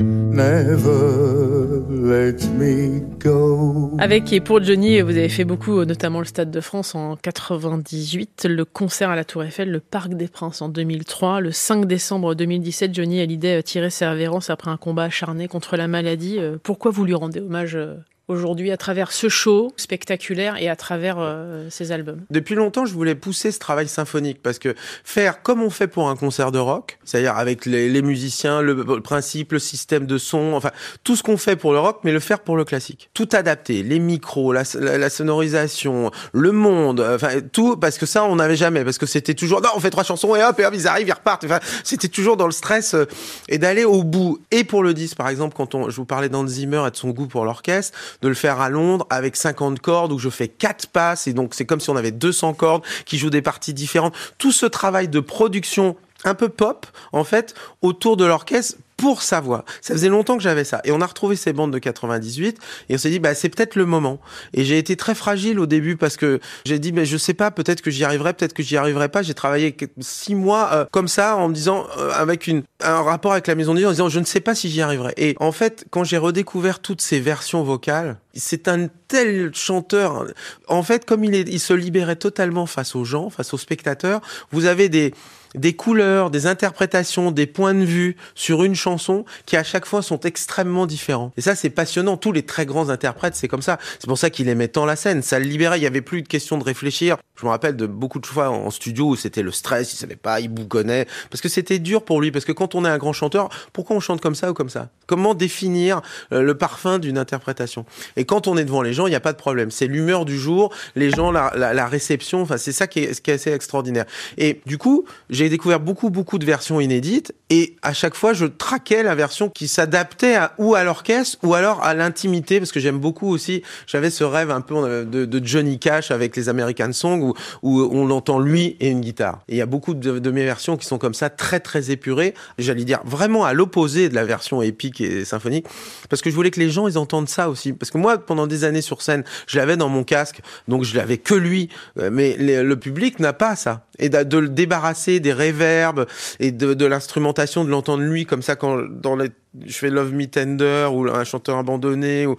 never 0.00 1.82
let 1.90 2.48
me 2.56 3.00
go. 3.18 3.90
Avec 3.98 4.32
et 4.32 4.40
pour 4.40 4.64
Johnny, 4.64 5.02
vous 5.02 5.10
avez 5.10 5.28
fait 5.28 5.44
beaucoup, 5.44 5.84
notamment 5.84 6.20
le 6.20 6.24
Stade 6.24 6.50
de 6.50 6.60
France 6.62 6.94
en 6.94 7.16
98, 7.16 8.46
le 8.48 8.64
concert 8.64 9.10
à 9.10 9.16
la 9.16 9.24
Tour 9.24 9.44
Eiffel, 9.44 9.70
le 9.70 9.80
Parc 9.80 10.14
des 10.14 10.26
Princes 10.26 10.62
en 10.62 10.70
2003, 10.70 11.40
le 11.40 11.52
5 11.52 11.84
décembre 11.84 12.34
2017, 12.34 12.94
Johnny 12.94 13.20
Hallyday 13.20 13.62
tirait 13.62 13.90
sa 13.90 14.10
révérence 14.10 14.48
après 14.48 14.70
un 14.70 14.78
combat 14.78 15.04
acharné 15.04 15.46
contre 15.46 15.76
la 15.76 15.86
maladie. 15.86 16.38
Euh, 16.38 16.56
Pourquoi 16.62 16.90
vous 16.90 17.04
lui 17.04 17.14
rendez 17.14 17.40
hommage 17.40 17.76
euh, 17.76 17.96
aujourd'hui 18.28 18.70
à 18.70 18.76
travers 18.76 19.12
ce 19.12 19.28
show 19.28 19.72
spectaculaire 19.76 20.56
et 20.60 20.68
à 20.68 20.76
travers 20.76 21.16
euh, 21.18 21.68
ses 21.70 21.92
albums 21.92 22.22
Depuis 22.30 22.54
longtemps, 22.54 22.84
je 22.84 22.92
voulais 22.92 23.14
pousser 23.14 23.52
ce 23.52 23.58
travail 23.58 23.88
symphonique 23.88 24.42
parce 24.42 24.58
que 24.58 24.74
faire 25.04 25.42
comme 25.42 25.62
on 25.62 25.70
fait 25.70 25.86
pour 25.86 26.08
un 26.08 26.16
concert 26.16 26.50
de 26.52 26.58
rock, 26.58 26.98
c'est-à-dire 27.04 27.36
avec 27.36 27.66
les, 27.66 27.88
les 27.88 28.02
musiciens, 28.02 28.60
le, 28.62 28.74
le 28.74 29.00
principe, 29.00 29.52
le 29.52 29.58
système 29.58 30.06
de 30.06 30.18
son, 30.18 30.52
enfin 30.54 30.70
tout 31.04 31.14
ce 31.16 31.22
qu'on 31.22 31.36
fait 31.36 31.56
pour 31.56 31.72
le 31.72 31.78
rock, 31.78 32.00
mais 32.04 32.12
le 32.12 32.20
faire 32.20 32.40
pour 32.40 32.56
le 32.56 32.64
classique. 32.64 33.10
Tout 33.14 33.28
adapter, 33.32 33.82
les 33.82 33.98
micros, 33.98 34.52
la, 34.52 34.62
la- 34.74 35.10
sonorisation, 35.10 36.10
le 36.32 36.52
monde, 36.52 37.00
enfin 37.00 37.40
tout, 37.52 37.76
parce 37.76 37.96
que 37.98 38.06
ça 38.06 38.24
on 38.24 38.36
n'avait 38.36 38.56
jamais, 38.56 38.84
parce 38.84 38.98
que 38.98 39.06
c'était 39.06 39.34
toujours 39.34 39.60
non, 39.62 39.68
on 39.74 39.80
fait 39.80 39.90
trois 39.90 40.04
chansons 40.04 40.34
et 40.34 40.42
hop, 40.42 40.58
et 40.58 40.64
hop, 40.66 40.74
ils 40.74 40.88
arrivent, 40.88 41.08
ils 41.08 41.12
repartent. 41.12 41.44
Enfin, 41.44 41.60
c'était 41.84 42.08
toujours 42.08 42.36
dans 42.36 42.46
le 42.46 42.52
stress 42.52 42.94
euh, 42.94 43.04
et 43.48 43.58
d'aller 43.58 43.84
au 43.84 44.02
bout. 44.02 44.40
Et 44.50 44.64
pour 44.64 44.82
le 44.82 44.94
disque, 44.94 45.16
par 45.16 45.28
exemple, 45.28 45.54
quand 45.56 45.74
on, 45.74 45.90
je 45.90 45.96
vous 45.96 46.04
parlais 46.04 46.28
d'Hans 46.28 46.46
Zimmer 46.46 46.82
et 46.86 46.90
de 46.90 46.96
son 46.96 47.10
goût 47.10 47.26
pour 47.28 47.44
l'orchestre, 47.44 47.96
de 48.22 48.28
le 48.28 48.34
faire 48.34 48.60
à 48.60 48.68
Londres 48.68 49.06
avec 49.10 49.36
50 49.36 49.80
cordes 49.80 50.12
où 50.12 50.18
je 50.18 50.30
fais 50.30 50.48
quatre 50.48 50.86
passes 50.88 51.26
et 51.26 51.32
donc 51.32 51.54
c'est 51.54 51.66
comme 51.66 51.80
si 51.80 51.90
on 51.90 51.96
avait 51.96 52.12
200 52.12 52.54
cordes 52.54 52.82
qui 53.04 53.18
jouent 53.18 53.30
des 53.30 53.42
parties 53.42 53.74
différentes. 53.74 54.14
Tout 54.38 54.52
ce 54.52 54.66
travail 54.66 55.08
de 55.08 55.20
production 55.20 55.96
un 56.24 56.34
peu 56.34 56.48
pop, 56.48 56.86
en 57.12 57.24
fait, 57.24 57.54
autour 57.82 58.16
de 58.16 58.24
l'orchestre 58.24 58.78
pour 58.96 59.22
sa 59.22 59.40
voix. 59.40 59.64
Ça 59.80 59.94
faisait 59.94 60.08
longtemps 60.08 60.36
que 60.36 60.42
j'avais 60.42 60.64
ça. 60.64 60.80
Et 60.84 60.92
on 60.92 61.00
a 61.00 61.06
retrouvé 61.06 61.36
ces 61.36 61.52
bandes 61.52 61.72
de 61.72 61.78
98 61.78 62.58
et 62.88 62.94
on 62.94 62.98
s'est 62.98 63.10
dit, 63.10 63.18
bah, 63.18 63.34
c'est 63.34 63.48
peut-être 63.48 63.76
le 63.76 63.84
moment. 63.84 64.20
Et 64.54 64.64
j'ai 64.64 64.78
été 64.78 64.96
très 64.96 65.14
fragile 65.14 65.60
au 65.60 65.66
début 65.66 65.96
parce 65.96 66.16
que 66.16 66.40
j'ai 66.64 66.78
dit, 66.78 66.92
bah, 66.92 67.04
je 67.04 67.16
sais 67.16 67.34
pas, 67.34 67.50
peut-être 67.50 67.82
que 67.82 67.90
j'y 67.90 68.04
arriverai, 68.04 68.32
peut-être 68.32 68.54
que 68.54 68.62
j'y 68.62 68.76
arriverai 68.76 69.08
pas. 69.08 69.22
J'ai 69.22 69.34
travaillé 69.34 69.76
six 70.00 70.34
mois 70.34 70.70
euh, 70.72 70.84
comme 70.90 71.08
ça 71.08 71.36
en 71.36 71.48
me 71.48 71.54
disant, 71.54 71.86
euh, 71.98 72.10
avec 72.14 72.46
une, 72.46 72.62
un 72.80 73.02
rapport 73.02 73.32
avec 73.32 73.46
la 73.46 73.54
maison 73.54 73.74
de 73.74 73.84
en 73.84 73.90
disant, 73.90 74.08
je 74.08 74.20
ne 74.20 74.24
sais 74.24 74.40
pas 74.40 74.54
si 74.54 74.70
j'y 74.70 74.80
arriverai. 74.80 75.12
Et 75.18 75.36
en 75.40 75.52
fait, 75.52 75.84
quand 75.90 76.04
j'ai 76.04 76.18
redécouvert 76.18 76.80
toutes 76.80 77.02
ces 77.02 77.20
versions 77.20 77.62
vocales, 77.62 78.18
c'est 78.34 78.68
un 78.68 78.88
tel 79.08 79.54
chanteur. 79.54 80.26
En 80.68 80.82
fait, 80.82 81.04
comme 81.04 81.24
il, 81.24 81.34
est, 81.34 81.48
il 81.48 81.60
se 81.60 81.74
libérait 81.74 82.16
totalement 82.16 82.66
face 82.66 82.96
aux 82.96 83.04
gens, 83.04 83.28
face 83.30 83.52
aux 83.52 83.58
spectateurs, 83.58 84.20
vous 84.50 84.64
avez 84.64 84.88
des, 84.88 85.12
des 85.56 85.74
couleurs, 85.74 86.30
des 86.30 86.46
interprétations, 86.46 87.30
des 87.30 87.46
points 87.46 87.74
de 87.74 87.84
vue 87.84 88.16
sur 88.34 88.62
une 88.62 88.74
chanson 88.74 89.24
qui 89.46 89.56
à 89.56 89.64
chaque 89.64 89.86
fois 89.86 90.02
sont 90.02 90.20
extrêmement 90.20 90.86
différents. 90.86 91.32
Et 91.36 91.40
ça, 91.40 91.54
c'est 91.54 91.70
passionnant. 91.70 92.16
Tous 92.16 92.32
les 92.32 92.44
très 92.44 92.66
grands 92.66 92.88
interprètes, 92.90 93.34
c'est 93.34 93.48
comme 93.48 93.62
ça. 93.62 93.78
C'est 93.98 94.06
pour 94.06 94.18
ça 94.18 94.30
qu'il 94.30 94.48
aimait 94.48 94.68
tant 94.68 94.84
la 94.84 94.96
scène. 94.96 95.22
Ça 95.22 95.38
le 95.38 95.46
libérait. 95.46 95.78
Il 95.78 95.82
y 95.82 95.86
avait 95.86 96.02
plus 96.02 96.22
de 96.22 96.28
question 96.28 96.58
de 96.58 96.64
réfléchir. 96.64 97.16
Je 97.38 97.44
me 97.44 97.50
rappelle 97.50 97.76
de 97.76 97.86
beaucoup 97.86 98.18
de 98.18 98.26
fois 98.26 98.50
en 98.50 98.70
studio 98.70 99.08
où 99.08 99.16
c'était 99.16 99.42
le 99.42 99.50
stress. 99.50 99.92
Il 99.92 99.96
savait 99.96 100.16
pas, 100.16 100.40
il 100.40 100.48
bougonnait 100.48 101.06
parce 101.30 101.40
que 101.40 101.48
c'était 101.48 101.78
dur 101.78 102.04
pour 102.04 102.20
lui. 102.20 102.30
Parce 102.30 102.44
que 102.44 102.52
quand 102.52 102.74
on 102.74 102.84
est 102.84 102.88
un 102.88 102.98
grand 102.98 103.12
chanteur, 103.12 103.48
pourquoi 103.72 103.96
on 103.96 104.00
chante 104.00 104.20
comme 104.20 104.34
ça 104.34 104.50
ou 104.50 104.54
comme 104.54 104.70
ça? 104.70 104.90
Comment 105.06 105.34
définir 105.34 106.02
euh, 106.32 106.42
le 106.42 106.56
parfum 106.56 106.98
d'une 106.98 107.18
interprétation? 107.18 107.84
Et 108.16 108.24
quand 108.24 108.46
on 108.46 108.56
est 108.56 108.64
devant 108.64 108.82
les 108.82 108.92
gens, 108.92 109.06
il 109.06 109.10
n'y 109.10 109.16
a 109.16 109.20
pas 109.20 109.32
de 109.32 109.38
problème. 109.38 109.70
C'est 109.70 109.86
l'humeur 109.86 110.24
du 110.24 110.38
jour, 110.38 110.72
les 110.94 111.10
gens, 111.10 111.30
la 111.30 111.86
réception. 111.86 112.42
Enfin, 112.42 112.56
c'est 112.56 112.72
ça 112.72 112.86
qui 112.86 113.00
est, 113.00 113.20
qui 113.20 113.30
est 113.30 113.34
assez 113.34 113.52
extraordinaire. 113.52 114.04
Et 114.38 114.60
du 114.66 114.78
coup, 114.78 115.04
j'ai 115.30 115.45
découvert 115.48 115.80
beaucoup, 115.80 116.10
beaucoup 116.10 116.38
de 116.38 116.44
versions 116.44 116.80
inédites. 116.80 117.34
Et 117.50 117.76
à 117.82 117.92
chaque 117.92 118.14
fois, 118.14 118.32
je 118.32 118.46
traquais 118.46 119.02
la 119.02 119.14
version 119.14 119.48
qui 119.48 119.68
s'adaptait 119.68 120.36
ou 120.58 120.74
à 120.74 120.84
l'orchestre 120.84 121.38
ou 121.42 121.54
alors 121.54 121.82
à 121.82 121.94
l'intimité, 121.94 122.58
parce 122.58 122.72
que 122.72 122.80
j'aime 122.80 122.98
beaucoup 122.98 123.28
aussi. 123.28 123.62
J'avais 123.86 124.10
ce 124.10 124.24
rêve 124.24 124.50
un 124.50 124.60
peu 124.60 125.04
de, 125.04 125.24
de, 125.24 125.46
Johnny 125.46 125.78
Cash 125.78 126.10
avec 126.10 126.36
les 126.36 126.48
American 126.48 126.92
Songs 126.92 127.20
où, 127.20 127.34
où 127.62 127.88
on 127.92 128.06
l'entend 128.06 128.38
lui 128.38 128.76
et 128.80 128.88
une 128.88 129.00
guitare. 129.00 129.42
Et 129.48 129.54
il 129.54 129.58
y 129.58 129.62
a 129.62 129.66
beaucoup 129.66 129.94
de, 129.94 130.18
de, 130.18 130.30
mes 130.30 130.44
versions 130.44 130.76
qui 130.76 130.86
sont 130.86 130.98
comme 130.98 131.14
ça, 131.14 131.30
très, 131.30 131.60
très 131.60 131.90
épurées. 131.90 132.34
J'allais 132.58 132.84
dire 132.84 133.00
vraiment 133.04 133.44
à 133.44 133.52
l'opposé 133.52 134.08
de 134.08 134.14
la 134.14 134.24
version 134.24 134.62
épique 134.62 135.00
et 135.00 135.24
symphonique, 135.24 135.66
parce 136.08 136.22
que 136.22 136.30
je 136.30 136.34
voulais 136.34 136.50
que 136.50 136.60
les 136.60 136.70
gens, 136.70 136.88
ils 136.88 136.98
entendent 136.98 137.28
ça 137.28 137.48
aussi. 137.48 137.72
Parce 137.72 137.90
que 137.90 137.98
moi, 137.98 138.18
pendant 138.18 138.46
des 138.46 138.64
années 138.64 138.82
sur 138.82 139.02
scène, 139.02 139.24
je 139.46 139.58
l'avais 139.58 139.76
dans 139.76 139.88
mon 139.88 140.04
casque, 140.04 140.40
donc 140.68 140.82
je 140.84 140.96
l'avais 140.96 141.18
que 141.18 141.34
lui. 141.34 141.68
Euh, 141.98 142.10
mais 142.12 142.36
le 142.38 142.76
public 142.76 143.20
n'a 143.20 143.32
pas 143.32 143.56
ça 143.56 143.85
et 143.98 144.08
de, 144.08 144.22
de, 144.22 144.38
le 144.38 144.48
débarrasser 144.48 145.20
des 145.20 145.32
réverbes 145.32 146.06
et 146.40 146.52
de, 146.52 146.74
de 146.74 146.86
l'instrumentation, 146.86 147.64
de 147.64 147.70
l'entendre 147.70 148.02
lui 148.02 148.26
comme 148.26 148.42
ça 148.42 148.56
quand 148.56 148.82
dans 148.88 149.16
les 149.16 149.30
je 149.64 149.72
fais 149.72 149.90
Love 149.90 150.12
Me 150.12 150.26
Tender 150.26 150.88
ou 150.92 151.08
un 151.08 151.24
chanteur 151.24 151.56
abandonné 151.58 152.26
ou, 152.26 152.36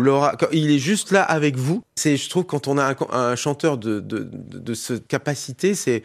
Laura. 0.00 0.36
Il 0.52 0.70
est 0.70 0.78
juste 0.78 1.10
là 1.10 1.22
avec 1.22 1.56
vous. 1.56 1.82
C'est, 1.96 2.16
je 2.16 2.30
trouve, 2.30 2.44
quand 2.44 2.68
on 2.68 2.78
a 2.78 2.94
un, 3.12 3.36
chanteur 3.36 3.76
de, 3.78 4.74
cette 4.74 5.06
capacité, 5.06 5.74
c'est, 5.74 6.02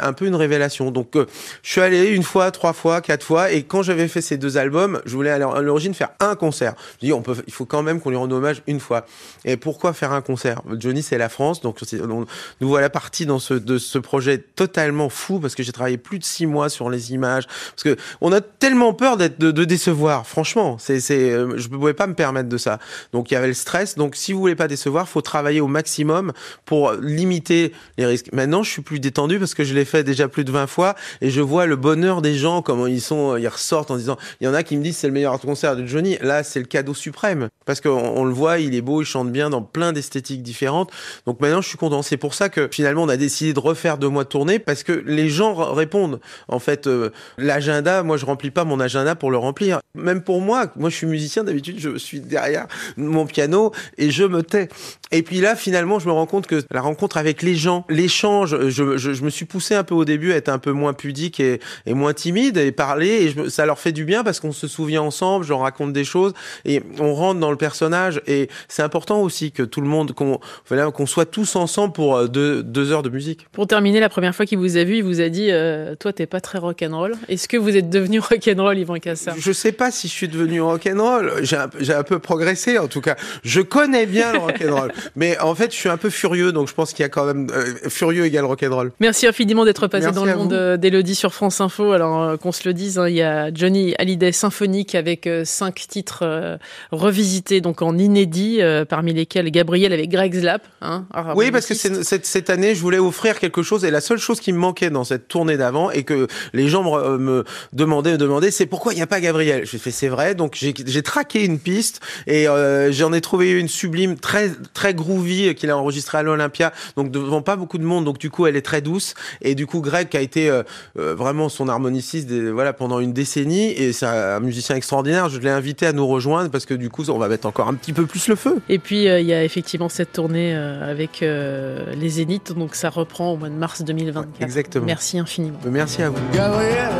un 0.00 0.12
peu 0.12 0.26
une 0.26 0.34
révélation. 0.34 0.90
Donc, 0.90 1.16
euh, 1.16 1.26
je 1.62 1.70
suis 1.70 1.80
allé 1.80 2.08
une 2.08 2.22
fois, 2.22 2.50
trois 2.50 2.72
fois, 2.72 3.00
quatre 3.00 3.24
fois, 3.24 3.50
et 3.50 3.62
quand 3.62 3.82
j'avais 3.82 4.08
fait 4.08 4.20
ces 4.20 4.36
deux 4.36 4.58
albums, 4.58 5.00
je 5.04 5.14
voulais 5.14 5.30
à 5.30 5.38
l'origine 5.38 5.94
faire 5.94 6.10
un 6.20 6.34
concert. 6.34 6.74
Je 7.00 7.06
dis, 7.06 7.12
on 7.12 7.22
peut, 7.22 7.36
il 7.46 7.52
faut 7.52 7.64
quand 7.64 7.82
même 7.82 8.00
qu'on 8.00 8.10
lui 8.10 8.16
rende 8.16 8.32
hommage 8.32 8.62
une 8.66 8.80
fois. 8.80 9.06
Et 9.44 9.56
pourquoi 9.56 9.92
faire 9.92 10.12
un 10.12 10.20
concert? 10.20 10.62
Johnny, 10.74 11.02
c'est 11.02 11.18
la 11.18 11.28
France, 11.28 11.60
donc 11.60 11.78
on, 11.92 12.26
nous 12.60 12.68
voilà 12.68 12.90
partis 12.90 13.26
dans 13.26 13.38
ce, 13.38 13.54
de 13.54 13.78
ce 13.78 13.98
projet 13.98 14.38
totalement 14.38 15.08
fou 15.08 15.40
parce 15.40 15.54
que 15.54 15.62
j'ai 15.62 15.72
travaillé 15.72 15.98
plus 15.98 16.18
de 16.18 16.24
six 16.24 16.46
mois 16.46 16.68
sur 16.68 16.90
les 16.90 17.12
images, 17.12 17.46
parce 17.46 17.82
que 17.82 17.96
on 18.20 18.32
a 18.32 18.40
tellement 18.40 18.92
peur 18.92 19.16
d'être 19.16 19.38
de 19.38 19.64
décevoir 19.64 19.99
Franchement, 20.24 20.76
c'est, 20.78 21.00
c'est, 21.00 21.30
euh, 21.30 21.56
je 21.56 21.68
ne 21.68 21.74
pouvais 21.74 21.94
pas 21.94 22.06
me 22.06 22.14
permettre 22.14 22.48
de 22.48 22.58
ça. 22.58 22.78
Donc 23.12 23.30
il 23.30 23.34
y 23.34 23.36
avait 23.36 23.48
le 23.48 23.54
stress. 23.54 23.96
Donc 23.96 24.16
si 24.16 24.32
vous 24.32 24.40
voulez 24.40 24.56
pas 24.56 24.68
décevoir, 24.68 25.08
faut 25.08 25.20
travailler 25.20 25.60
au 25.60 25.66
maximum 25.66 26.32
pour 26.64 26.92
limiter 26.92 27.72
les 27.98 28.06
risques. 28.06 28.32
Maintenant, 28.32 28.62
je 28.62 28.70
suis 28.70 28.82
plus 28.82 29.00
détendu 29.00 29.38
parce 29.38 29.54
que 29.54 29.64
je 29.64 29.74
l'ai 29.74 29.84
fait 29.84 30.04
déjà 30.04 30.28
plus 30.28 30.44
de 30.44 30.52
20 30.52 30.66
fois 30.66 30.94
et 31.20 31.30
je 31.30 31.40
vois 31.40 31.66
le 31.66 31.76
bonheur 31.76 32.22
des 32.22 32.34
gens, 32.34 32.62
comment 32.62 32.86
ils 32.86 33.00
sont, 33.00 33.36
ils 33.36 33.48
ressortent 33.48 33.90
en 33.90 33.96
disant, 33.96 34.16
il 34.40 34.44
y 34.44 34.48
en 34.48 34.54
a 34.54 34.62
qui 34.62 34.76
me 34.76 34.82
disent 34.82 34.96
c'est 34.96 35.06
le 35.06 35.12
meilleur 35.12 35.38
concert 35.40 35.76
de 35.76 35.86
Johnny. 35.86 36.18
Là, 36.20 36.42
c'est 36.42 36.60
le 36.60 36.66
cadeau 36.66 36.94
suprême 36.94 37.48
parce 37.66 37.80
qu'on 37.80 37.90
on 37.90 38.24
le 38.24 38.32
voit, 38.32 38.58
il 38.58 38.74
est 38.74 38.80
beau, 38.80 39.02
il 39.02 39.04
chante 39.04 39.30
bien 39.30 39.50
dans 39.50 39.62
plein 39.62 39.92
d'esthétiques 39.92 40.42
différentes. 40.42 40.90
Donc 41.26 41.40
maintenant, 41.40 41.60
je 41.60 41.68
suis 41.68 41.78
content. 41.78 42.02
C'est 42.02 42.16
pour 42.16 42.34
ça 42.34 42.48
que 42.48 42.68
finalement, 42.70 43.02
on 43.02 43.08
a 43.08 43.16
décidé 43.16 43.52
de 43.52 43.60
refaire 43.60 43.98
deux 43.98 44.08
mois 44.08 44.24
de 44.24 44.28
tournée 44.28 44.58
parce 44.58 44.82
que 44.82 44.92
les 45.06 45.28
gens 45.28 45.54
répondent. 45.72 46.20
En 46.48 46.58
fait, 46.58 46.86
euh, 46.86 47.10
l'agenda, 47.38 48.02
moi, 48.02 48.16
je 48.16 48.26
remplis 48.26 48.50
pas 48.50 48.64
mon 48.64 48.80
agenda 48.80 49.14
pour 49.14 49.30
le 49.30 49.38
remplir. 49.38 49.80
Même 49.96 50.22
pour 50.22 50.40
moi, 50.40 50.66
moi 50.76 50.88
je 50.88 50.94
suis 50.94 51.06
musicien, 51.06 51.42
d'habitude 51.42 51.78
je 51.78 51.98
suis 51.98 52.20
derrière 52.20 52.66
mon 52.96 53.26
piano 53.26 53.72
et 53.98 54.10
je 54.10 54.22
me 54.22 54.42
tais. 54.42 54.68
Et 55.10 55.22
puis 55.22 55.40
là, 55.40 55.56
finalement, 55.56 55.98
je 55.98 56.06
me 56.06 56.12
rends 56.12 56.26
compte 56.26 56.46
que 56.46 56.62
la 56.70 56.80
rencontre 56.80 57.16
avec 57.16 57.42
les 57.42 57.56
gens, 57.56 57.84
l'échange, 57.88 58.56
je, 58.68 58.70
je, 58.70 59.12
je, 59.12 59.24
me 59.24 59.30
suis 59.30 59.46
poussé 59.46 59.74
un 59.74 59.82
peu 59.82 59.94
au 59.96 60.04
début 60.04 60.32
à 60.32 60.36
être 60.36 60.48
un 60.48 60.58
peu 60.58 60.70
moins 60.70 60.92
pudique 60.92 61.40
et, 61.40 61.58
et 61.86 61.94
moins 61.94 62.14
timide 62.14 62.56
et 62.56 62.70
parler, 62.70 63.08
et 63.08 63.30
je, 63.30 63.48
ça 63.48 63.66
leur 63.66 63.80
fait 63.80 63.90
du 63.90 64.04
bien 64.04 64.22
parce 64.22 64.38
qu'on 64.38 64.52
se 64.52 64.68
souvient 64.68 65.02
ensemble, 65.02 65.44
je 65.44 65.50
leur 65.50 65.60
raconte 65.60 65.92
des 65.92 66.04
choses 66.04 66.34
et 66.64 66.82
on 67.00 67.14
rentre 67.14 67.40
dans 67.40 67.50
le 67.50 67.56
personnage. 67.56 68.22
Et 68.28 68.48
c'est 68.68 68.82
important 68.82 69.20
aussi 69.22 69.50
que 69.50 69.64
tout 69.64 69.80
le 69.80 69.88
monde, 69.88 70.12
qu'on 70.12 70.38
voilà, 70.68 70.90
qu'on 70.90 71.06
soit 71.06 71.26
tous 71.26 71.56
ensemble 71.56 71.92
pour 71.92 72.16
euh, 72.16 72.28
deux, 72.28 72.62
deux, 72.62 72.92
heures 72.92 73.02
de 73.02 73.10
musique. 73.10 73.46
Pour 73.52 73.66
terminer, 73.66 73.98
la 73.98 74.08
première 74.08 74.34
fois 74.34 74.46
qu'il 74.46 74.58
vous 74.58 74.76
a 74.76 74.84
vu, 74.84 74.98
il 74.98 75.04
vous 75.04 75.20
a 75.20 75.28
dit 75.28 75.48
euh, 75.50 75.96
Toi, 75.96 76.12
t'es 76.12 76.26
pas 76.26 76.40
très 76.40 76.58
rock'n'roll. 76.58 77.14
Est-ce 77.28 77.48
que 77.48 77.56
vous 77.56 77.76
êtes 77.76 77.90
devenu 77.90 78.20
rock'n'roll, 78.20 78.78
Yvan 78.78 78.98
Cassar 78.98 79.34
Je 79.36 79.52
sais 79.52 79.72
pas 79.80 79.90
si 79.90 80.08
je 80.08 80.12
suis 80.12 80.28
devenu 80.28 80.60
rock'n'roll. 80.60 81.40
J'ai 81.40 81.56
un, 81.56 81.70
j'ai 81.80 81.94
un 81.94 82.02
peu 82.02 82.18
progressé, 82.18 82.76
en 82.76 82.86
tout 82.86 83.00
cas. 83.00 83.16
Je 83.44 83.62
connais 83.62 84.04
bien 84.04 84.34
le 84.34 84.38
rock'n'roll. 84.38 84.92
mais 85.16 85.38
en 85.38 85.54
fait, 85.54 85.72
je 85.72 85.76
suis 85.76 85.88
un 85.88 85.96
peu 85.96 86.10
furieux, 86.10 86.52
donc 86.52 86.68
je 86.68 86.74
pense 86.74 86.92
qu'il 86.92 87.02
y 87.02 87.06
a 87.06 87.08
quand 87.08 87.24
même 87.24 87.46
euh, 87.50 87.88
furieux 87.88 88.26
égale 88.26 88.44
rock'n'roll. 88.44 88.92
Merci 89.00 89.26
infiniment 89.26 89.64
d'être 89.64 89.86
passé 89.86 90.04
Merci 90.04 90.14
dans 90.14 90.26
le 90.26 90.36
monde 90.36 90.52
euh, 90.52 90.76
d'Elodie 90.76 91.14
sur 91.14 91.32
France 91.32 91.62
Info. 91.62 91.92
Alors 91.92 92.20
euh, 92.20 92.36
qu'on 92.36 92.52
se 92.52 92.68
le 92.68 92.74
dise, 92.74 92.98
hein, 92.98 93.08
il 93.08 93.14
y 93.14 93.22
a 93.22 93.50
Johnny 93.54 93.94
Hallyday 93.96 94.32
symphonique 94.32 94.94
avec 94.94 95.26
euh, 95.26 95.46
cinq 95.46 95.86
titres 95.88 96.58
revisités, 96.92 97.62
donc 97.62 97.80
en 97.80 97.96
inédit, 97.96 98.60
parmi 98.86 99.14
lesquels 99.14 99.50
Gabriel 99.50 99.94
avec 99.94 100.10
Greg 100.10 100.38
Slap. 100.38 100.62
Hein, 100.82 101.06
oui, 101.34 101.50
parce 101.50 101.64
que 101.64 101.74
cette, 101.74 102.26
cette 102.26 102.50
année, 102.50 102.74
je 102.74 102.82
voulais 102.82 102.98
offrir 102.98 103.38
quelque 103.38 103.62
chose, 103.62 103.86
et 103.86 103.90
la 103.90 104.02
seule 104.02 104.18
chose 104.18 104.40
qui 104.40 104.52
me 104.52 104.58
manquait 104.58 104.90
dans 104.90 105.04
cette 105.04 105.26
tournée 105.26 105.56
d'avant, 105.56 105.90
et 105.90 106.02
que 106.02 106.26
les 106.52 106.68
gens 106.68 106.82
me, 106.82 107.16
me 107.16 107.44
demandaient, 107.72 108.12
me 108.12 108.18
demandaient, 108.18 108.50
c'est 108.50 108.66
pourquoi 108.66 108.92
il 108.92 108.96
n'y 108.96 109.02
a 109.02 109.06
pas 109.06 109.20
Gabriel? 109.20 109.66
J'ai 109.70 109.78
fait, 109.78 109.90
c'est 109.90 110.08
vrai, 110.08 110.34
donc 110.34 110.54
j'ai 110.56 111.02
traqué 111.02 111.44
une 111.44 111.58
piste, 111.58 112.00
et 112.26 112.46
j'en 112.90 113.12
ai 113.12 113.20
trouvé 113.20 113.52
une 113.52 113.68
sublime, 113.68 114.16
très 114.16 114.50
très 114.74 114.94
groovy, 114.94 115.54
qu'il 115.54 115.70
a 115.70 115.76
enregistrée 115.76 116.18
à 116.18 116.22
l'Olympia, 116.22 116.72
donc 116.96 117.10
devant 117.10 117.42
pas 117.42 117.56
beaucoup 117.56 117.78
de 117.78 117.84
monde, 117.84 118.04
donc 118.04 118.18
du 118.18 118.30
coup 118.30 118.46
elle 118.46 118.56
est 118.56 118.62
très 118.62 118.80
douce, 118.80 119.14
et 119.42 119.54
du 119.54 119.66
coup 119.66 119.80
Greg 119.80 120.08
qui 120.08 120.16
a 120.16 120.20
été 120.20 120.50
euh, 120.50 120.62
vraiment 120.96 121.48
son 121.48 121.68
harmoniciste 121.68 122.26
des, 122.26 122.50
voilà 122.50 122.72
pendant 122.72 123.00
une 123.00 123.12
décennie, 123.12 123.70
et 123.72 123.92
c'est 123.92 124.06
un 124.06 124.40
musicien 124.40 124.76
extraordinaire. 124.76 125.28
Je 125.28 125.38
l'ai 125.38 125.50
invité 125.50 125.86
à 125.86 125.92
nous 125.92 126.06
rejoindre 126.06 126.50
parce 126.50 126.66
que 126.66 126.74
du 126.74 126.90
coup 126.90 127.08
on 127.08 127.18
va 127.18 127.28
mettre 127.28 127.46
encore 127.46 127.68
un 127.68 127.74
petit 127.74 127.92
peu 127.92 128.06
plus 128.06 128.28
le 128.28 128.36
feu. 128.36 128.60
Et 128.68 128.78
puis 128.78 129.08
euh, 129.08 129.20
il 129.20 129.26
y 129.26 129.34
a 129.34 129.44
effectivement 129.44 129.88
cette 129.88 130.12
tournée 130.12 130.54
euh, 130.54 130.90
avec 130.90 131.22
euh, 131.22 131.94
les 131.94 132.08
Zéniths, 132.08 132.52
donc 132.52 132.74
ça 132.74 132.90
reprend 132.90 133.32
au 133.32 133.36
mois 133.36 133.48
de 133.48 133.54
mars 133.54 133.82
2024. 133.82 134.28
Exactement. 134.40 134.86
Merci 134.86 135.18
infiniment. 135.18 135.58
Merci 135.64 136.02
à 136.02 136.10
vous. 136.10 136.16
Gabriel, 136.34 136.90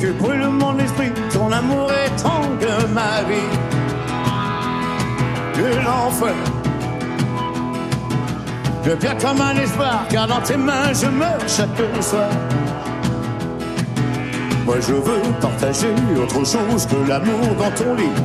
que 0.00 0.12
brûle 0.12 0.48
mon 0.48 0.78
esprit, 0.78 1.12
ton 1.30 1.52
amour 1.52 1.90
étrangle 2.06 2.88
ma 2.94 3.22
vie. 3.28 3.52
Que 5.54 5.84
l'enfer 5.84 6.34
Je 8.84 8.92
viens 8.92 9.14
comme 9.16 9.40
un 9.42 9.56
espoir, 9.56 10.06
car 10.08 10.26
dans 10.26 10.40
tes 10.40 10.56
mains 10.56 10.92
je 10.94 11.06
meurs 11.06 11.46
chaque 11.46 12.02
soir. 12.02 12.30
Moi 14.64 14.76
je 14.80 14.94
veux 14.94 15.22
partager 15.40 15.94
autre 16.16 16.46
chose 16.46 16.86
que 16.86 17.08
l'amour 17.08 17.54
dans 17.58 17.70
ton 17.72 17.94
lit. 17.94 18.16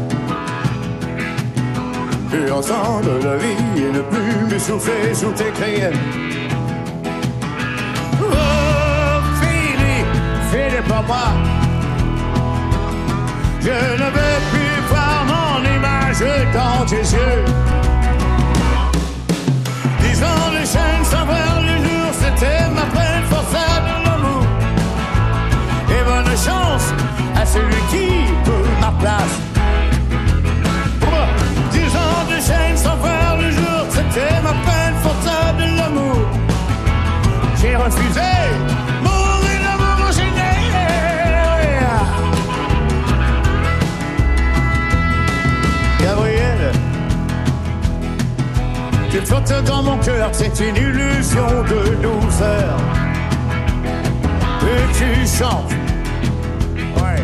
Et 2.34 2.52
ensemble 2.52 3.20
la 3.24 3.36
vie 3.38 3.82
et 3.84 3.92
ne 3.92 4.02
plus 4.02 4.46
m'essouffler 4.50 5.14
sous 5.14 5.32
tes 5.32 5.52
crières. 5.52 5.92
Oh, 8.22 9.22
Philippe, 9.42 10.52
Philippe 10.52 10.88
pour 10.88 11.04
moi. 11.04 11.45
Je 13.66 13.72
ne 13.72 14.10
veux 14.16 14.40
plus 14.52 14.80
voir 14.90 15.26
mon 15.26 15.60
image 15.64 16.24
dans 16.54 16.86
tes 16.86 16.98
yeux. 16.98 17.46
Dix 20.02 20.24
ans 20.24 20.52
de 20.52 20.64
chaîne 20.74 21.04
sans 21.04 21.26
voir 21.26 21.62
le 21.64 21.76
jour, 21.84 22.08
c'était 22.14 22.70
ma 22.70 22.86
peine 22.96 23.26
forçable 23.28 23.88
de 23.88 24.06
l'amour. 24.06 24.44
Et 25.90 26.04
bonne 26.04 26.38
chance 26.38 26.94
à 27.36 27.44
celui 27.44 27.82
qui 27.90 28.32
peut 28.44 28.70
ma 28.80 28.92
place. 29.00 29.36
Dix 31.72 31.90
ans 32.06 32.24
de 32.30 32.36
chaîne 32.36 32.78
sans 32.78 32.98
voir 32.98 33.38
le 33.38 33.50
jour, 33.50 33.82
c'était 33.90 34.42
ma 34.44 34.54
peine 34.68 34.96
forçable 35.02 35.64
de 35.64 35.78
l'amour. 35.80 36.22
J'ai 37.60 37.76
refusé 37.76 38.35
dans 49.66 49.84
mon 49.84 49.98
cœur, 49.98 50.30
c'est 50.32 50.60
une 50.60 50.76
illusion 50.76 51.64
de 51.70 51.96
douceur. 52.02 52.78
Et 54.64 54.94
tu 54.98 55.28
chantes, 55.28 55.72
ouais, 56.98 57.24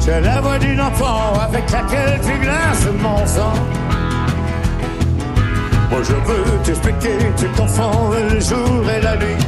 c'est 0.00 0.20
la 0.20 0.40
voix 0.40 0.58
d'une 0.58 0.80
enfant 0.80 1.34
avec 1.40 1.70
laquelle 1.70 2.20
tu 2.22 2.38
glaces 2.40 2.88
mon 3.00 3.26
sang. 3.26 3.52
Moi 5.90 6.00
je 6.02 6.12
veux 6.12 6.58
t'expliquer, 6.64 7.18
tu 7.36 7.46
confonds 7.48 8.10
le 8.10 8.40
jour 8.40 8.82
et 8.96 9.00
la 9.00 9.16
nuit. 9.16 9.46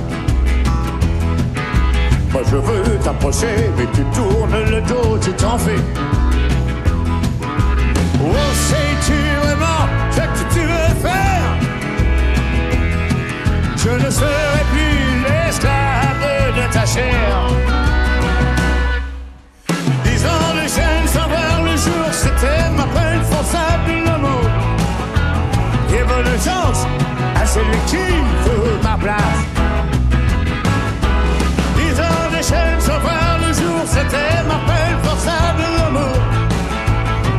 Moi 2.32 2.42
je 2.50 2.56
veux 2.56 2.98
t'approcher, 3.02 3.70
mais 3.76 3.86
tu 3.92 4.02
tournes 4.16 4.70
le 4.70 4.80
dos, 4.82 5.18
tu 5.20 5.32
t'en 5.32 5.58
fais. 5.58 5.82
Oh, 8.22 8.34
sais-tu 8.68 9.18
vraiment 9.42 9.88
ce 10.10 10.20
que 10.20 10.54
tu 10.54 10.60
veux 10.60 11.08
faire? 11.08 11.33
Je 13.84 13.90
ne 13.90 14.10
serai 14.10 14.64
plus 14.72 15.22
l'esclave 15.24 16.54
de 16.56 16.72
ta 16.72 16.86
chair. 16.86 17.48
Dix 20.04 20.24
ans 20.24 20.54
de 20.54 20.66
chaîne 20.76 21.06
sans 21.06 21.28
voir 21.28 21.62
le 21.62 21.76
jour, 21.76 22.06
c'était 22.10 22.70
ma 22.78 22.84
peine 22.84 23.22
forçable 23.24 23.92
l'amour. 24.06 24.48
Et 25.90 26.02
bonne 26.02 26.34
chance 26.42 26.86
à 27.36 27.44
celui 27.44 27.78
qui 27.86 28.06
veut 28.44 28.78
ma 28.82 28.96
place. 28.96 29.42
Dix 31.76 32.00
ans 32.00 32.28
de 32.34 32.42
chaîne 32.42 32.80
sans 32.80 33.00
voir 33.00 33.38
le 33.46 33.52
jour, 33.52 33.82
c'était 33.84 34.42
ma 34.48 34.58
peine 34.68 34.98
forçable 35.02 35.64
l'amour. 35.76 36.18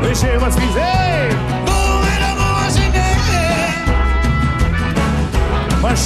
Mais 0.03 0.13
j'ai 0.13 0.37
refusé 0.37 1.14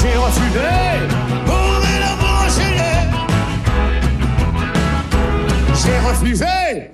J'ai 0.01 0.15
refusé 0.15 0.59
pour 1.45 1.81
l'amour 1.99 2.47
gêné. 2.55 2.93
J'ai 5.75 5.99
refusé 6.07 6.91